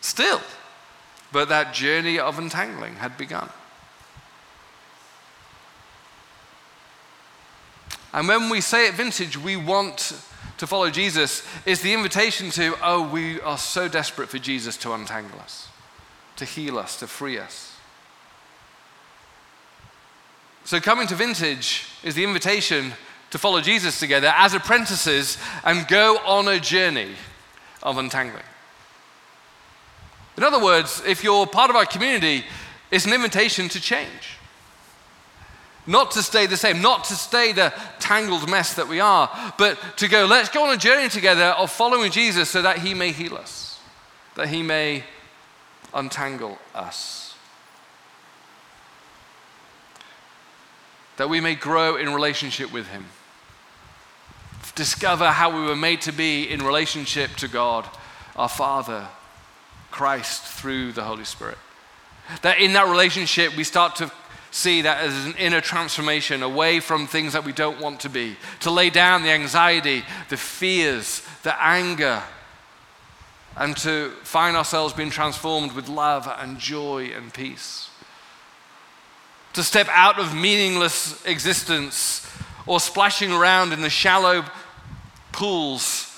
still, 0.00 0.40
but 1.32 1.48
that 1.48 1.72
journey 1.72 2.18
of 2.18 2.38
untangling 2.38 2.96
had 2.96 3.16
begun. 3.16 3.48
And 8.12 8.26
when 8.26 8.50
we 8.50 8.60
say 8.60 8.88
at 8.88 8.94
Vintage, 8.94 9.38
we 9.38 9.56
want 9.56 10.12
to 10.58 10.66
follow 10.66 10.90
Jesus 10.90 11.46
is 11.66 11.82
the 11.82 11.92
invitation 11.92 12.50
to, 12.50 12.76
oh, 12.82 13.08
we 13.08 13.40
are 13.40 13.58
so 13.58 13.88
desperate 13.88 14.28
for 14.28 14.38
Jesus 14.38 14.76
to 14.78 14.92
untangle 14.92 15.38
us, 15.40 15.68
to 16.36 16.44
heal 16.44 16.78
us, 16.78 16.98
to 17.00 17.06
free 17.06 17.38
us. 17.38 17.76
So, 20.64 20.80
coming 20.80 21.06
to 21.08 21.14
Vintage 21.14 21.84
is 22.02 22.14
the 22.14 22.24
invitation 22.24 22.92
to 23.30 23.38
follow 23.38 23.60
Jesus 23.60 24.00
together 24.00 24.32
as 24.34 24.54
apprentices 24.54 25.38
and 25.64 25.86
go 25.86 26.18
on 26.24 26.48
a 26.48 26.58
journey 26.58 27.12
of 27.82 27.98
untangling. 27.98 28.42
In 30.36 30.42
other 30.42 30.62
words, 30.62 31.02
if 31.06 31.22
you're 31.22 31.46
part 31.46 31.70
of 31.70 31.76
our 31.76 31.86
community, 31.86 32.44
it's 32.90 33.06
an 33.06 33.12
invitation 33.12 33.68
to 33.70 33.80
change. 33.80 34.35
Not 35.86 36.10
to 36.12 36.22
stay 36.22 36.46
the 36.46 36.56
same, 36.56 36.82
not 36.82 37.04
to 37.04 37.14
stay 37.14 37.52
the 37.52 37.72
tangled 38.00 38.50
mess 38.50 38.74
that 38.74 38.88
we 38.88 38.98
are, 38.98 39.30
but 39.56 39.78
to 39.98 40.08
go, 40.08 40.26
let's 40.26 40.48
go 40.48 40.64
on 40.64 40.74
a 40.74 40.76
journey 40.76 41.08
together 41.08 41.44
of 41.44 41.70
following 41.70 42.10
Jesus 42.10 42.50
so 42.50 42.62
that 42.62 42.78
he 42.78 42.92
may 42.92 43.12
heal 43.12 43.36
us, 43.36 43.78
that 44.34 44.48
he 44.48 44.62
may 44.62 45.04
untangle 45.94 46.58
us, 46.74 47.36
that 51.18 51.28
we 51.28 51.40
may 51.40 51.54
grow 51.54 51.96
in 51.96 52.12
relationship 52.12 52.72
with 52.72 52.88
him. 52.88 53.06
discover 54.74 55.30
how 55.30 55.56
we 55.56 55.64
were 55.66 55.76
made 55.76 56.00
to 56.02 56.12
be 56.12 56.50
in 56.50 56.62
relationship 56.62 57.30
to 57.36 57.48
God, 57.48 57.88
our 58.34 58.48
Father, 58.48 59.06
Christ, 59.90 60.42
through 60.42 60.92
the 60.92 61.04
Holy 61.04 61.24
Spirit. 61.24 61.58
That 62.42 62.58
in 62.58 62.72
that 62.74 62.88
relationship, 62.88 63.56
we 63.56 63.64
start 63.64 63.96
to 63.96 64.10
see 64.50 64.82
that 64.82 65.00
as 65.00 65.26
an 65.26 65.34
inner 65.38 65.60
transformation 65.60 66.42
away 66.42 66.80
from 66.80 67.06
things 67.06 67.32
that 67.32 67.44
we 67.44 67.52
don't 67.52 67.80
want 67.80 68.00
to 68.00 68.08
be, 68.08 68.36
to 68.60 68.70
lay 68.70 68.90
down 68.90 69.22
the 69.22 69.30
anxiety, 69.30 70.04
the 70.28 70.36
fears, 70.36 71.22
the 71.42 71.62
anger, 71.62 72.22
and 73.56 73.76
to 73.78 74.10
find 74.22 74.56
ourselves 74.56 74.92
being 74.92 75.10
transformed 75.10 75.72
with 75.72 75.88
love 75.88 76.30
and 76.38 76.58
joy 76.58 77.10
and 77.16 77.32
peace. 77.32 77.88
To 79.54 79.62
step 79.62 79.88
out 79.90 80.18
of 80.18 80.34
meaningless 80.34 81.24
existence 81.24 82.30
or 82.66 82.80
splashing 82.80 83.32
around 83.32 83.72
in 83.72 83.80
the 83.80 83.88
shallow 83.90 84.44
pools 85.32 86.12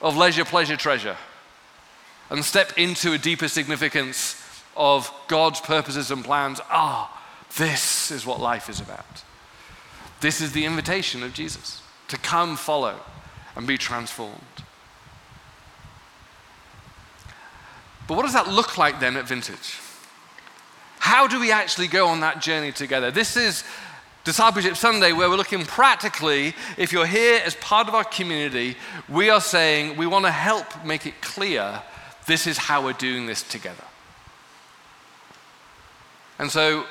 of 0.00 0.16
leisure, 0.16 0.44
pleasure, 0.44 0.76
treasure, 0.76 1.16
and 2.30 2.44
step 2.44 2.78
into 2.78 3.12
a 3.12 3.18
deeper 3.18 3.48
significance 3.48 4.43
of 4.76 5.12
God's 5.28 5.60
purposes 5.60 6.10
and 6.10 6.24
plans. 6.24 6.60
Ah, 6.70 7.22
this 7.56 8.10
is 8.10 8.26
what 8.26 8.40
life 8.40 8.68
is 8.68 8.80
about. 8.80 9.24
This 10.20 10.40
is 10.40 10.52
the 10.52 10.64
invitation 10.64 11.22
of 11.22 11.32
Jesus 11.32 11.82
to 12.08 12.16
come, 12.16 12.56
follow, 12.56 12.98
and 13.56 13.66
be 13.66 13.78
transformed. 13.78 14.40
But 18.06 18.16
what 18.16 18.24
does 18.24 18.34
that 18.34 18.48
look 18.48 18.76
like 18.76 19.00
then 19.00 19.16
at 19.16 19.26
Vintage? 19.26 19.78
How 20.98 21.26
do 21.26 21.40
we 21.40 21.52
actually 21.52 21.88
go 21.88 22.08
on 22.08 22.20
that 22.20 22.40
journey 22.40 22.72
together? 22.72 23.10
This 23.10 23.36
is 23.36 23.64
Discipleship 24.24 24.76
Sunday, 24.76 25.12
where 25.12 25.28
we're 25.28 25.36
looking 25.36 25.66
practically. 25.66 26.54
If 26.78 26.92
you're 26.92 27.04
here 27.04 27.42
as 27.44 27.54
part 27.56 27.88
of 27.88 27.94
our 27.94 28.04
community, 28.04 28.76
we 29.06 29.28
are 29.28 29.40
saying 29.40 29.98
we 29.98 30.06
want 30.06 30.24
to 30.24 30.30
help 30.30 30.82
make 30.82 31.04
it 31.04 31.20
clear 31.20 31.82
this 32.26 32.46
is 32.46 32.56
how 32.56 32.82
we're 32.82 32.94
doing 32.94 33.26
this 33.26 33.42
together. 33.42 33.84
And 36.38 36.50
so 36.50 36.84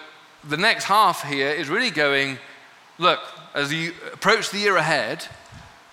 the 0.44 0.58
next 0.58 0.86
half 0.86 1.24
here 1.24 1.50
is 1.50 1.70
really 1.70 1.92
going 1.92 2.38
look, 2.98 3.20
as 3.54 3.72
you 3.74 3.94
approach 4.14 4.50
the 4.50 4.60
year 4.60 4.78
ahead, 4.78 5.26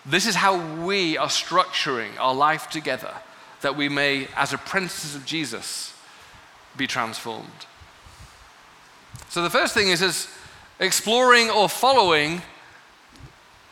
this 0.07 0.26
is 0.26 0.35
how 0.35 0.59
we 0.85 1.16
are 1.16 1.28
structuring 1.28 2.11
our 2.19 2.35
life 2.35 2.71
together 2.71 3.12
that 3.61 3.76
we 3.76 3.88
may, 3.88 4.26
as 4.37 4.52
apprentices 4.52 5.14
of 5.14 5.26
Jesus, 5.26 5.95
be 6.76 6.87
transformed. 6.87 7.66
So 9.28 9.42
the 9.42 9.50
first 9.50 9.75
thing 9.75 9.88
is, 9.88 10.00
is 10.00 10.28
exploring 10.78 11.50
or 11.50 11.69
following. 11.69 12.40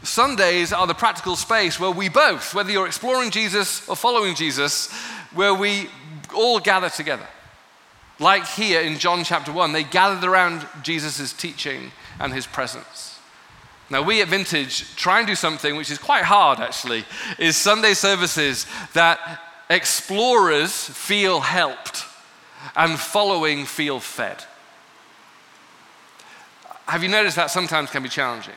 Sundays 0.03 0.73
are 0.73 0.87
the 0.87 0.95
practical 0.95 1.37
space 1.37 1.81
where 1.81 1.91
we 1.91 2.09
both, 2.09 2.55
whether 2.55 2.71
you're 2.71 2.87
exploring 2.87 3.31
Jesus 3.31 3.89
or 3.89 3.97
following 3.97 4.35
Jesus, 4.35 4.93
where 5.33 5.55
we 5.55 5.89
all 6.35 6.61
gather 6.61 6.91
together. 6.91 7.27
Like 8.19 8.47
here 8.47 8.81
in 8.81 8.99
John 8.99 9.23
chapter 9.23 9.53
1, 9.53 9.73
they 9.73 9.85
gathered 9.85 10.29
around 10.29 10.67
Jesus' 10.83 11.33
teaching 11.33 11.93
and 12.19 12.33
his 12.33 12.47
presence. 12.47 13.19
Now, 13.91 14.03
we 14.03 14.21
at 14.21 14.29
Vintage 14.29 14.95
try 14.97 15.19
and 15.19 15.27
do 15.27 15.35
something 15.35 15.77
which 15.77 15.91
is 15.91 15.99
quite 15.99 16.25
hard 16.25 16.59
actually, 16.59 17.05
is 17.39 17.57
Sunday 17.57 17.95
services 17.95 18.67
that 18.93 19.41
explorers 19.71 20.73
feel 20.73 21.41
helped 21.41 22.05
and 22.77 22.99
following 22.99 23.65
feel 23.65 24.01
fed. 24.01 24.45
Have 26.87 27.03
you 27.03 27.09
noticed 27.09 27.37
that 27.37 27.51
sometimes 27.51 27.91
can 27.91 28.03
be 28.03 28.09
challenging? 28.09 28.55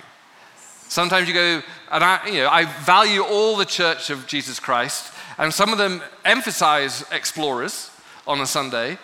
Sometimes 0.88 1.28
you 1.28 1.34
go, 1.34 1.62
and 1.92 2.04
I, 2.04 2.28
you 2.28 2.40
know, 2.40 2.50
I 2.50 2.66
value 2.66 3.22
all 3.22 3.56
the 3.56 3.66
church 3.66 4.10
of 4.10 4.28
Jesus 4.28 4.60
Christ, 4.60 5.14
and 5.38 5.54
some 5.54 5.72
of 5.72 5.78
them 5.78 6.02
emphasize 6.26 7.06
explorers 7.12 7.92
on 8.28 8.42
a 8.42 8.46
Sunday, 8.46 8.98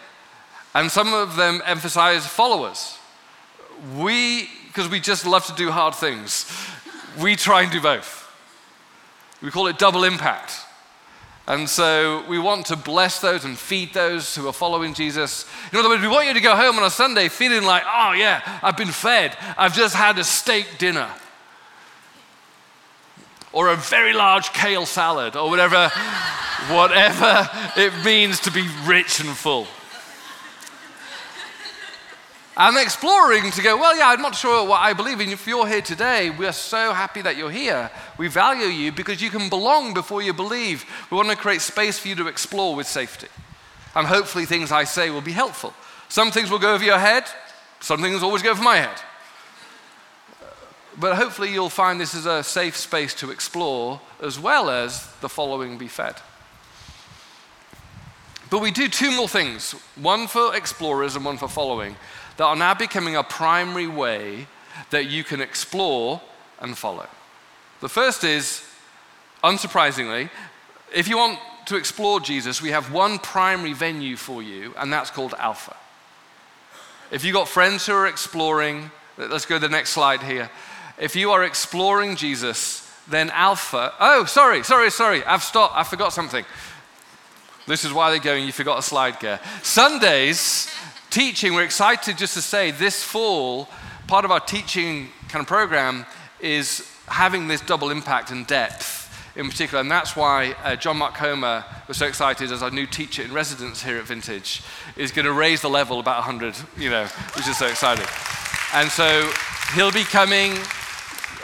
and 0.78 0.92
some 0.92 1.12
of 1.12 1.36
them 1.36 1.60
emphasize 1.66 2.28
followers. 2.28 3.00
We, 3.98 4.48
because 4.68 4.88
we 4.88 5.00
just 5.00 5.26
love 5.26 5.44
to 5.48 5.56
do 5.56 5.72
hard 5.72 5.96
things, 5.96 6.46
we 7.20 7.36
try 7.36 7.64
and 7.64 7.72
do 7.72 7.82
both. 7.82 8.32
We 9.42 9.50
call 9.50 9.66
it 9.66 9.80
double 9.80 10.04
impact. 10.04 10.54
And 11.48 11.68
so 11.68 12.24
we 12.30 12.38
want 12.38 12.68
to 12.68 12.76
bless 12.76 13.20
those 13.20 13.44
and 13.44 13.58
feed 13.58 13.92
those 13.96 14.36
who 14.36 14.48
are 14.48 14.54
following 14.54 14.94
Jesus. 14.94 15.48
In 15.74 15.80
other 15.80 15.90
words, 15.90 16.04
we 16.04 16.10
want 16.10 16.28
you 16.28 16.36
to 16.36 16.42
go 16.42 16.56
home 16.56 16.78
on 16.78 16.84
a 16.84 16.92
Sunday 16.92 17.28
feeling 17.28 17.64
like, 17.64 17.82
oh, 17.92 18.12
yeah, 18.12 18.60
I've 18.62 18.78
been 18.78 18.90
fed. 18.90 19.36
I've 19.58 19.74
just 19.74 19.96
had 19.96 20.20
a 20.20 20.24
steak 20.24 20.78
dinner. 20.78 21.10
Or 23.52 23.70
a 23.70 23.76
very 23.76 24.14
large 24.14 24.54
kale 24.54 24.86
salad, 24.86 25.36
or 25.36 25.50
whatever, 25.50 25.90
whatever 26.70 27.50
it 27.78 28.06
means 28.06 28.42
to 28.42 28.52
be 28.52 28.68
rich 28.86 29.20
and 29.20 29.30
full. 29.30 29.66
I'm 32.60 32.76
exploring 32.76 33.52
to 33.52 33.62
go, 33.62 33.78
well, 33.78 33.96
yeah, 33.96 34.10
I'm 34.10 34.22
not 34.24 34.34
sure 34.34 34.68
what 34.68 34.82
I 34.82 34.94
believe 34.94 35.22
in. 35.22 35.30
If 35.30 35.46
you're 35.46 35.68
here 35.68 35.84
today, 35.84 36.32
we 36.32 36.48
are 36.48 36.52
so 36.52 36.92
happy 36.92 37.22
that 37.22 37.38
you're 37.38 37.52
here. 37.52 37.92
We 38.18 38.30
value 38.30 38.66
you 38.66 38.92
because 38.92 39.22
you 39.22 39.30
can 39.30 39.48
belong 39.48 39.94
before 39.94 40.24
you 40.24 40.34
believe. 40.34 40.84
We 41.12 41.18
want 41.18 41.30
to 41.30 41.36
create 41.36 41.62
space 41.62 42.00
for 42.00 42.08
you 42.08 42.16
to 42.16 42.28
explore 42.28 42.76
with 42.76 42.88
safety. 42.88 43.28
And 43.96 44.08
hopefully, 44.08 44.46
things 44.46 44.72
I 44.72 44.86
say 44.86 45.12
will 45.12 45.22
be 45.22 45.34
helpful. 45.34 45.72
Some 46.10 46.32
things 46.32 46.50
will 46.50 46.58
go 46.58 46.74
over 46.74 46.84
your 46.84 46.98
head, 46.98 47.26
some 47.80 48.02
things 48.02 48.24
always 48.24 48.42
go 48.42 48.50
over 48.50 48.64
my 48.64 48.78
head. 48.78 49.02
But 51.00 51.16
hopefully, 51.16 51.54
you'll 51.54 51.70
find 51.70 52.02
this 52.02 52.16
is 52.16 52.26
a 52.26 52.42
safe 52.42 52.76
space 52.76 53.14
to 53.16 53.30
explore 53.30 54.02
as 54.20 54.40
well 54.40 54.72
as 54.72 55.08
the 55.22 55.30
following 55.30 55.78
be 55.78 55.88
fed. 55.88 56.16
But 58.50 58.62
we 58.62 58.72
do 58.72 58.88
two 58.88 59.16
more 59.16 59.28
things 59.28 59.74
one 59.96 60.26
for 60.26 60.56
explorers 60.56 61.16
and 61.16 61.24
one 61.24 61.38
for 61.38 61.48
following 61.48 61.96
that 62.38 62.46
are 62.46 62.56
now 62.56 62.74
becoming 62.74 63.16
a 63.16 63.24
primary 63.24 63.88
way 63.88 64.48
that 64.92 65.08
you 65.08 65.24
can 65.24 65.42
explore 65.42 66.22
and 66.60 66.78
follow. 66.78 67.08
The 67.82 67.90
first 67.90 68.24
is, 68.24 68.64
unsurprisingly, 69.44 70.30
if 70.94 71.08
you 71.08 71.18
want 71.18 71.40
to 71.66 71.76
explore 71.76 72.20
Jesus, 72.20 72.62
we 72.62 72.70
have 72.70 72.92
one 72.92 73.20
primary 73.20 73.74
venue 73.74 74.16
for 74.16 74.42
you, 74.42 74.74
and 74.78 74.92
that's 74.92 75.12
called 75.12 75.34
Alpha. 75.38 75.76
If 77.12 77.24
you've 77.24 77.34
got 77.34 77.48
friends 77.48 77.86
who 77.86 77.94
are 77.94 78.08
exploring, 78.08 78.92
let's 79.18 79.46
go 79.46 79.56
to 79.56 79.68
the 79.68 79.70
next 79.70 79.92
slide 79.92 80.24
here. 80.24 80.50
If 80.98 81.16
you 81.16 81.32
are 81.32 81.44
exploring 81.44 82.16
Jesus, 82.16 82.90
then 83.08 83.30
Alpha, 83.32 83.94
oh, 84.00 84.26
sorry, 84.26 84.64
sorry, 84.64 84.90
sorry, 84.92 85.24
I've 85.24 85.44
stopped, 85.44 85.76
I 85.76 85.84
forgot 85.84 86.14
something. 86.14 86.46
This 87.68 87.84
is 87.84 87.94
why 87.94 88.12
they're 88.12 88.20
going, 88.20 88.46
you 88.46 88.52
forgot 88.52 88.80
a 88.80 88.82
slide, 88.82 89.20
Ger. 89.20 89.40
Sundays 89.62 90.70
teaching, 91.10 91.54
we're 91.54 91.64
excited 91.64 92.18
just 92.18 92.34
to 92.34 92.42
say 92.42 92.72
this 92.72 93.04
fall, 93.04 93.70
part 94.08 94.26
of 94.26 94.32
our 94.32 94.40
teaching 94.40 95.10
kind 95.30 95.42
of 95.42 95.48
program 95.48 96.06
is 96.40 96.90
having 97.08 97.48
this 97.48 97.62
double 97.62 97.90
impact 97.90 98.32
and 98.32 98.46
depth 98.48 98.98
in 99.36 99.48
particular. 99.50 99.82
And 99.82 99.90
that's 99.90 100.16
why 100.16 100.56
uh, 100.64 100.76
John 100.76 100.98
Mark 100.98 101.14
Comer 101.14 101.64
was 101.88 101.98
so 101.98 102.08
excited 102.08 102.52
as 102.52 102.64
our 102.64 102.72
new 102.72 102.88
teacher 102.88 103.24
in 103.24 103.32
residence 103.32 103.84
here 103.84 103.98
at 103.98 104.06
Vintage 104.06 104.64
is 104.96 105.12
going 105.12 105.26
to 105.26 105.32
raise 105.32 105.62
the 105.62 105.70
level 105.70 106.00
about 106.00 106.26
100, 106.26 106.56
you 106.78 106.90
know, 106.90 107.06
which 107.36 107.48
is 107.48 107.58
so 107.58 107.68
exciting. 107.68 108.08
And 108.74 108.90
so 108.90 109.32
he'll 109.76 109.92
be 109.92 110.04
coming, 110.04 110.54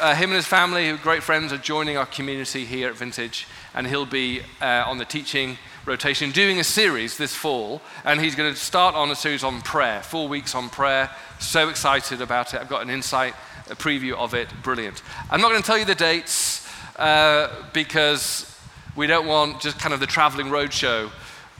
uh, 0.01 0.15
him 0.15 0.31
and 0.31 0.35
his 0.35 0.47
family, 0.47 0.89
who 0.89 0.95
are 0.95 0.97
great 0.97 1.23
friends, 1.23 1.53
are 1.53 1.57
joining 1.57 1.95
our 1.95 2.07
community 2.07 2.65
here 2.65 2.89
at 2.89 2.95
Vintage, 2.95 3.47
and 3.75 3.87
he'll 3.87 4.05
be 4.05 4.41
uh, 4.59 4.83
on 4.85 4.97
the 4.97 5.05
teaching 5.05 5.57
rotation, 5.85 6.31
doing 6.31 6.59
a 6.59 6.63
series 6.63 7.17
this 7.17 7.35
fall, 7.35 7.81
and 8.05 8.21
he's 8.21 8.35
going 8.35 8.53
to 8.53 8.59
start 8.59 8.95
on 8.95 9.11
a 9.11 9.15
series 9.15 9.43
on 9.43 9.61
prayer, 9.61 10.01
four 10.01 10.27
weeks 10.27 10.55
on 10.55 10.69
prayer. 10.69 11.09
So 11.39 11.69
excited 11.69 12.21
about 12.21 12.53
it. 12.53 12.61
I've 12.61 12.69
got 12.69 12.81
an 12.81 12.89
insight, 12.89 13.33
a 13.69 13.75
preview 13.75 14.13
of 14.13 14.33
it. 14.33 14.49
Brilliant. 14.63 15.01
I'm 15.29 15.41
not 15.41 15.49
going 15.49 15.61
to 15.61 15.65
tell 15.65 15.77
you 15.77 15.85
the 15.85 15.95
dates 15.95 16.67
uh, 16.97 17.49
because 17.73 18.49
we 18.95 19.07
don't 19.07 19.27
want 19.27 19.61
just 19.61 19.79
kind 19.79 19.93
of 19.93 19.99
the 19.99 20.07
traveling 20.07 20.47
roadshow 20.47 21.09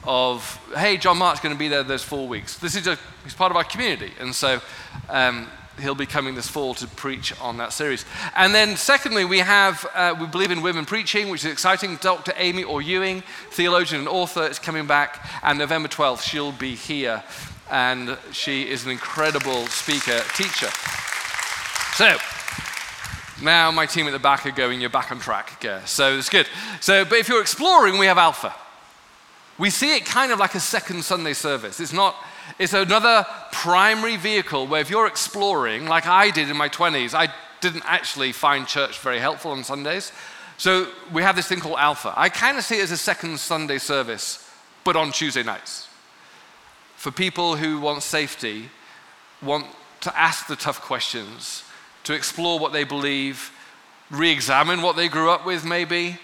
of, 0.04 0.60
hey, 0.76 0.96
John 0.96 1.18
Mark's 1.18 1.40
going 1.40 1.54
to 1.54 1.58
be 1.58 1.68
there 1.68 1.82
those 1.82 2.02
four 2.02 2.28
weeks. 2.28 2.58
This 2.58 2.76
is 2.76 2.86
a, 2.86 2.98
he's 3.24 3.34
part 3.34 3.50
of 3.50 3.56
our 3.56 3.64
community. 3.64 4.12
And 4.20 4.34
so, 4.34 4.60
um, 5.08 5.48
he'll 5.80 5.94
be 5.94 6.06
coming 6.06 6.34
this 6.34 6.48
fall 6.48 6.74
to 6.74 6.86
preach 6.86 7.38
on 7.40 7.56
that 7.58 7.72
series. 7.72 8.04
And 8.36 8.54
then, 8.54 8.76
secondly, 8.76 9.24
we 9.24 9.38
have, 9.38 9.86
uh, 9.94 10.14
we 10.18 10.26
believe 10.26 10.50
in 10.50 10.62
women 10.62 10.84
preaching, 10.84 11.28
which 11.28 11.44
is 11.44 11.52
exciting. 11.52 11.96
Dr. 11.96 12.32
Amy 12.36 12.64
Orr 12.64 12.82
Ewing, 12.82 13.22
theologian 13.50 14.00
and 14.00 14.08
author, 14.08 14.46
is 14.46 14.58
coming 14.58 14.86
back. 14.86 15.28
And 15.42 15.58
November 15.58 15.88
12th, 15.88 16.22
she'll 16.22 16.52
be 16.52 16.74
here. 16.74 17.22
And 17.70 18.16
she 18.32 18.68
is 18.68 18.84
an 18.84 18.90
incredible 18.90 19.66
speaker, 19.66 20.20
teacher. 20.34 20.70
So, 21.94 22.16
now 23.42 23.70
my 23.70 23.86
team 23.86 24.06
at 24.06 24.12
the 24.12 24.18
back 24.18 24.46
are 24.46 24.50
going, 24.50 24.80
you're 24.80 24.90
back 24.90 25.10
on 25.10 25.18
track, 25.18 25.62
yeah. 25.62 25.84
So 25.84 26.16
it's 26.16 26.28
good. 26.28 26.46
So, 26.80 27.04
but 27.04 27.18
if 27.18 27.28
you're 27.28 27.40
exploring, 27.40 27.98
we 27.98 28.06
have 28.06 28.18
Alpha. 28.18 28.54
We 29.58 29.70
see 29.70 29.96
it 29.96 30.04
kind 30.04 30.32
of 30.32 30.38
like 30.38 30.54
a 30.54 30.60
second 30.60 31.04
Sunday 31.04 31.32
service. 31.32 31.80
It's 31.80 31.92
not 31.92 32.16
it's 32.58 32.72
another 32.72 33.26
primary 33.52 34.16
vehicle 34.16 34.66
where 34.66 34.80
if 34.80 34.90
you're 34.90 35.06
exploring, 35.06 35.86
like 35.86 36.06
I 36.06 36.30
did 36.30 36.50
in 36.50 36.56
my 36.56 36.68
20s, 36.68 37.14
I 37.14 37.32
didn't 37.60 37.84
actually 37.86 38.32
find 38.32 38.66
church 38.66 38.98
very 38.98 39.18
helpful 39.18 39.52
on 39.52 39.64
Sundays. 39.64 40.12
So 40.56 40.88
we 41.12 41.22
have 41.22 41.36
this 41.36 41.48
thing 41.48 41.60
called 41.60 41.78
Alpha. 41.78 42.12
I 42.16 42.28
kind 42.28 42.58
of 42.58 42.64
see 42.64 42.78
it 42.78 42.82
as 42.82 42.90
a 42.90 42.96
second 42.96 43.40
Sunday 43.40 43.78
service, 43.78 44.48
but 44.84 44.96
on 44.96 45.12
Tuesday 45.12 45.42
nights. 45.42 45.88
For 46.96 47.10
people 47.10 47.56
who 47.56 47.80
want 47.80 48.02
safety, 48.02 48.70
want 49.42 49.66
to 50.02 50.18
ask 50.18 50.46
the 50.46 50.56
tough 50.56 50.80
questions, 50.80 51.64
to 52.04 52.12
explore 52.12 52.58
what 52.58 52.72
they 52.72 52.84
believe, 52.84 53.50
re 54.10 54.30
examine 54.30 54.82
what 54.82 54.96
they 54.96 55.08
grew 55.08 55.30
up 55.30 55.44
with, 55.44 55.64
maybe, 55.64 56.18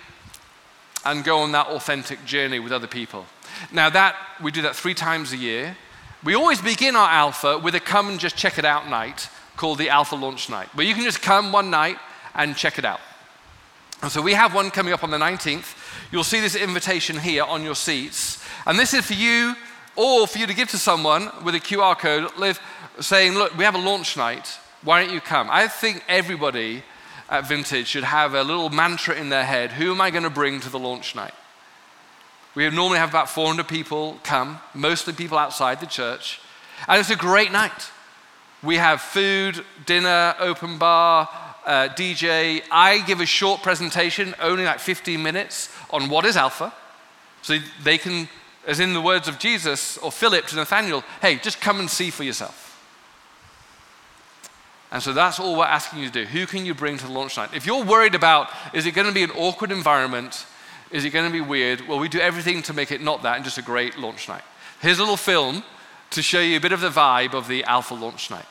and 1.04 1.24
go 1.24 1.38
on 1.38 1.52
that 1.52 1.66
authentic 1.68 2.24
journey 2.24 2.58
with 2.58 2.72
other 2.72 2.86
people. 2.86 3.26
Now, 3.72 3.90
that 3.90 4.16
we 4.40 4.50
do 4.50 4.62
that 4.62 4.76
three 4.76 4.94
times 4.94 5.32
a 5.32 5.36
year. 5.36 5.76
We 6.22 6.34
always 6.34 6.60
begin 6.60 6.96
our 6.96 7.08
Alpha 7.08 7.58
with 7.58 7.74
a 7.74 7.80
come 7.80 8.08
and 8.10 8.20
just 8.20 8.36
check 8.36 8.58
it 8.58 8.64
out 8.66 8.88
night 8.90 9.30
called 9.56 9.78
the 9.78 9.88
Alpha 9.88 10.16
Launch 10.16 10.50
Night, 10.50 10.68
where 10.74 10.86
you 10.86 10.94
can 10.94 11.04
just 11.04 11.22
come 11.22 11.50
one 11.50 11.70
night 11.70 11.96
and 12.34 12.54
check 12.54 12.78
it 12.78 12.84
out. 12.84 13.00
And 14.02 14.12
so 14.12 14.20
we 14.20 14.34
have 14.34 14.54
one 14.54 14.70
coming 14.70 14.92
up 14.92 15.02
on 15.02 15.10
the 15.10 15.18
19th. 15.18 15.76
You'll 16.12 16.24
see 16.24 16.40
this 16.40 16.54
invitation 16.54 17.18
here 17.18 17.44
on 17.44 17.62
your 17.62 17.74
seats. 17.74 18.42
And 18.66 18.78
this 18.78 18.92
is 18.92 19.06
for 19.06 19.14
you 19.14 19.54
or 19.96 20.26
for 20.26 20.38
you 20.38 20.46
to 20.46 20.54
give 20.54 20.68
to 20.70 20.78
someone 20.78 21.30
with 21.42 21.54
a 21.54 21.60
QR 21.60 21.98
code 21.98 22.30
live, 22.36 22.60
saying, 23.00 23.34
Look, 23.34 23.56
we 23.56 23.64
have 23.64 23.74
a 23.74 23.78
launch 23.78 24.16
night. 24.16 24.58
Why 24.82 25.02
don't 25.02 25.14
you 25.14 25.20
come? 25.22 25.48
I 25.50 25.68
think 25.68 26.04
everybody 26.06 26.82
at 27.30 27.46
Vintage 27.46 27.86
should 27.86 28.04
have 28.04 28.34
a 28.34 28.42
little 28.42 28.68
mantra 28.68 29.14
in 29.14 29.28
their 29.28 29.44
head 29.44 29.72
Who 29.72 29.92
am 29.92 30.00
I 30.00 30.10
going 30.10 30.24
to 30.24 30.30
bring 30.30 30.60
to 30.60 30.68
the 30.68 30.78
launch 30.78 31.14
night? 31.14 31.32
We 32.54 32.68
normally 32.70 32.98
have 32.98 33.10
about 33.10 33.30
400 33.30 33.68
people 33.68 34.18
come, 34.22 34.60
mostly 34.74 35.12
people 35.12 35.38
outside 35.38 35.80
the 35.80 35.86
church. 35.86 36.40
And 36.88 36.98
it's 36.98 37.10
a 37.10 37.16
great 37.16 37.52
night. 37.52 37.90
We 38.62 38.76
have 38.76 39.00
food, 39.00 39.64
dinner, 39.86 40.34
open 40.38 40.76
bar, 40.76 41.28
uh, 41.64 41.88
DJ. 41.88 42.62
I 42.70 42.98
give 43.06 43.20
a 43.20 43.26
short 43.26 43.62
presentation, 43.62 44.34
only 44.40 44.64
like 44.64 44.80
15 44.80 45.22
minutes, 45.22 45.74
on 45.90 46.08
what 46.08 46.24
is 46.24 46.36
Alpha. 46.36 46.72
So 47.42 47.58
they 47.82 47.98
can, 47.98 48.28
as 48.66 48.80
in 48.80 48.92
the 48.92 49.00
words 49.00 49.28
of 49.28 49.38
Jesus 49.38 49.96
or 49.98 50.12
Philip 50.12 50.46
to 50.48 50.56
Nathaniel, 50.56 51.04
hey, 51.22 51.36
just 51.36 51.60
come 51.60 51.80
and 51.80 51.88
see 51.88 52.10
for 52.10 52.24
yourself. 52.24 52.66
And 54.92 55.02
so 55.02 55.12
that's 55.12 55.38
all 55.38 55.56
we're 55.56 55.64
asking 55.66 56.00
you 56.00 56.06
to 56.06 56.12
do. 56.12 56.24
Who 56.24 56.46
can 56.46 56.66
you 56.66 56.74
bring 56.74 56.98
to 56.98 57.06
the 57.06 57.12
launch 57.12 57.36
night? 57.36 57.50
If 57.54 57.64
you're 57.64 57.84
worried 57.84 58.16
about, 58.16 58.48
is 58.74 58.86
it 58.86 58.92
going 58.92 59.06
to 59.06 59.14
be 59.14 59.22
an 59.22 59.30
awkward 59.30 59.70
environment? 59.70 60.46
Is 60.90 61.04
it 61.04 61.10
going 61.10 61.26
to 61.26 61.32
be 61.32 61.40
weird? 61.40 61.86
Well, 61.86 61.98
we 61.98 62.08
do 62.08 62.20
everything 62.20 62.62
to 62.62 62.72
make 62.72 62.90
it 62.90 63.00
not 63.00 63.22
that 63.22 63.36
and 63.36 63.44
just 63.44 63.58
a 63.58 63.62
great 63.62 63.96
launch 63.98 64.28
night. 64.28 64.42
Here's 64.80 64.98
a 64.98 65.02
little 65.02 65.16
film 65.16 65.62
to 66.10 66.22
show 66.22 66.40
you 66.40 66.56
a 66.56 66.60
bit 66.60 66.72
of 66.72 66.80
the 66.80 66.88
vibe 66.88 67.34
of 67.34 67.46
the 67.46 67.62
Alpha 67.64 67.94
launch 67.94 68.30
night. 68.30 68.46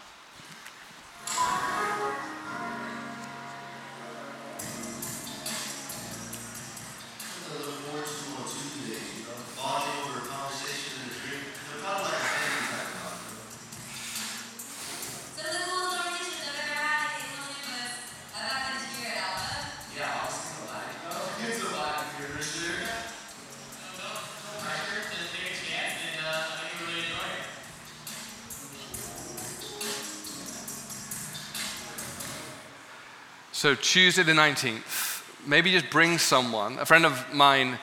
So, 33.59 33.75
Tuesday 33.75 34.23
the 34.23 34.31
19th, 34.31 35.45
maybe 35.45 35.69
just 35.69 35.89
bring 35.89 36.17
someone. 36.17 36.79
A 36.79 36.85
friend 36.85 37.05
of 37.05 37.33
mine 37.33 37.77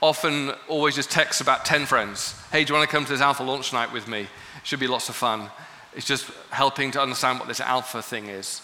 often 0.00 0.52
always 0.68 0.94
just 0.94 1.10
texts 1.10 1.40
about 1.40 1.64
10 1.64 1.84
friends. 1.86 2.40
Hey, 2.52 2.62
do 2.62 2.72
you 2.72 2.78
want 2.78 2.88
to 2.88 2.96
come 2.96 3.04
to 3.04 3.10
this 3.10 3.20
Alpha 3.20 3.42
launch 3.42 3.72
night 3.72 3.92
with 3.92 4.06
me? 4.06 4.20
It 4.20 4.28
should 4.62 4.78
be 4.78 4.86
lots 4.86 5.08
of 5.08 5.16
fun. 5.16 5.50
It's 5.96 6.06
just 6.06 6.30
helping 6.50 6.92
to 6.92 7.02
understand 7.02 7.40
what 7.40 7.48
this 7.48 7.60
Alpha 7.60 8.02
thing 8.02 8.26
is. 8.26 8.62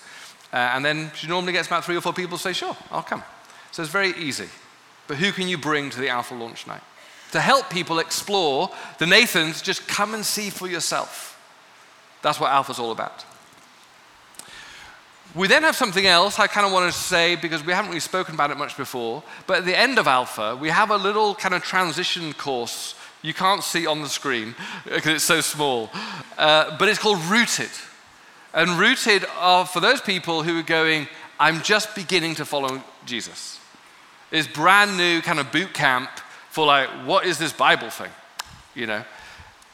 Uh, 0.52 0.58
and 0.58 0.84
then 0.84 1.10
she 1.16 1.26
normally 1.26 1.52
gets 1.52 1.66
about 1.66 1.84
three 1.84 1.96
or 1.96 2.00
four 2.00 2.12
people 2.12 2.38
say, 2.38 2.52
Sure, 2.52 2.76
I'll 2.92 3.02
come. 3.02 3.24
So, 3.72 3.82
it's 3.82 3.90
very 3.90 4.10
easy. 4.10 4.48
But 5.08 5.16
who 5.16 5.32
can 5.32 5.48
you 5.48 5.58
bring 5.58 5.90
to 5.90 5.98
the 5.98 6.10
Alpha 6.10 6.36
launch 6.36 6.68
night? 6.68 6.82
To 7.32 7.40
help 7.40 7.70
people 7.70 7.98
explore 7.98 8.70
the 9.00 9.06
Nathans, 9.06 9.62
just 9.62 9.88
come 9.88 10.14
and 10.14 10.24
see 10.24 10.48
for 10.48 10.68
yourself. 10.68 11.36
That's 12.22 12.38
what 12.38 12.52
Alpha's 12.52 12.78
all 12.78 12.92
about. 12.92 13.24
We 15.34 15.48
then 15.48 15.62
have 15.62 15.76
something 15.76 16.06
else 16.06 16.38
I 16.38 16.46
kind 16.46 16.66
of 16.66 16.72
want 16.72 16.92
to 16.92 16.98
say 16.98 17.36
because 17.36 17.64
we 17.64 17.72
haven't 17.72 17.88
really 17.88 18.00
spoken 18.00 18.34
about 18.34 18.50
it 18.50 18.58
much 18.58 18.76
before. 18.76 19.22
But 19.46 19.58
at 19.58 19.64
the 19.64 19.78
end 19.78 19.98
of 19.98 20.06
Alpha, 20.06 20.56
we 20.60 20.68
have 20.68 20.90
a 20.90 20.96
little 20.96 21.34
kind 21.34 21.54
of 21.54 21.62
transition 21.62 22.34
course 22.34 22.94
you 23.22 23.32
can't 23.32 23.62
see 23.62 23.86
on 23.86 24.02
the 24.02 24.08
screen 24.08 24.54
because 24.84 25.14
it's 25.14 25.24
so 25.24 25.40
small. 25.40 25.90
Uh, 26.36 26.76
but 26.76 26.88
it's 26.88 26.98
called 26.98 27.22
Rooted. 27.24 27.70
And 28.52 28.78
Rooted 28.78 29.24
are 29.38 29.64
for 29.64 29.80
those 29.80 30.00
people 30.00 30.42
who 30.42 30.58
are 30.58 30.64
going, 30.64 31.08
I'm 31.38 31.62
just 31.62 31.94
beginning 31.94 32.34
to 32.36 32.44
follow 32.44 32.82
Jesus. 33.06 33.60
It's 34.30 34.48
brand 34.48 34.96
new 34.96 35.22
kind 35.22 35.38
of 35.38 35.52
boot 35.52 35.72
camp 35.72 36.10
for 36.50 36.66
like, 36.66 36.88
what 37.06 37.24
is 37.24 37.38
this 37.38 37.52
Bible 37.52 37.90
thing? 37.90 38.10
You 38.74 38.86
know, 38.86 39.04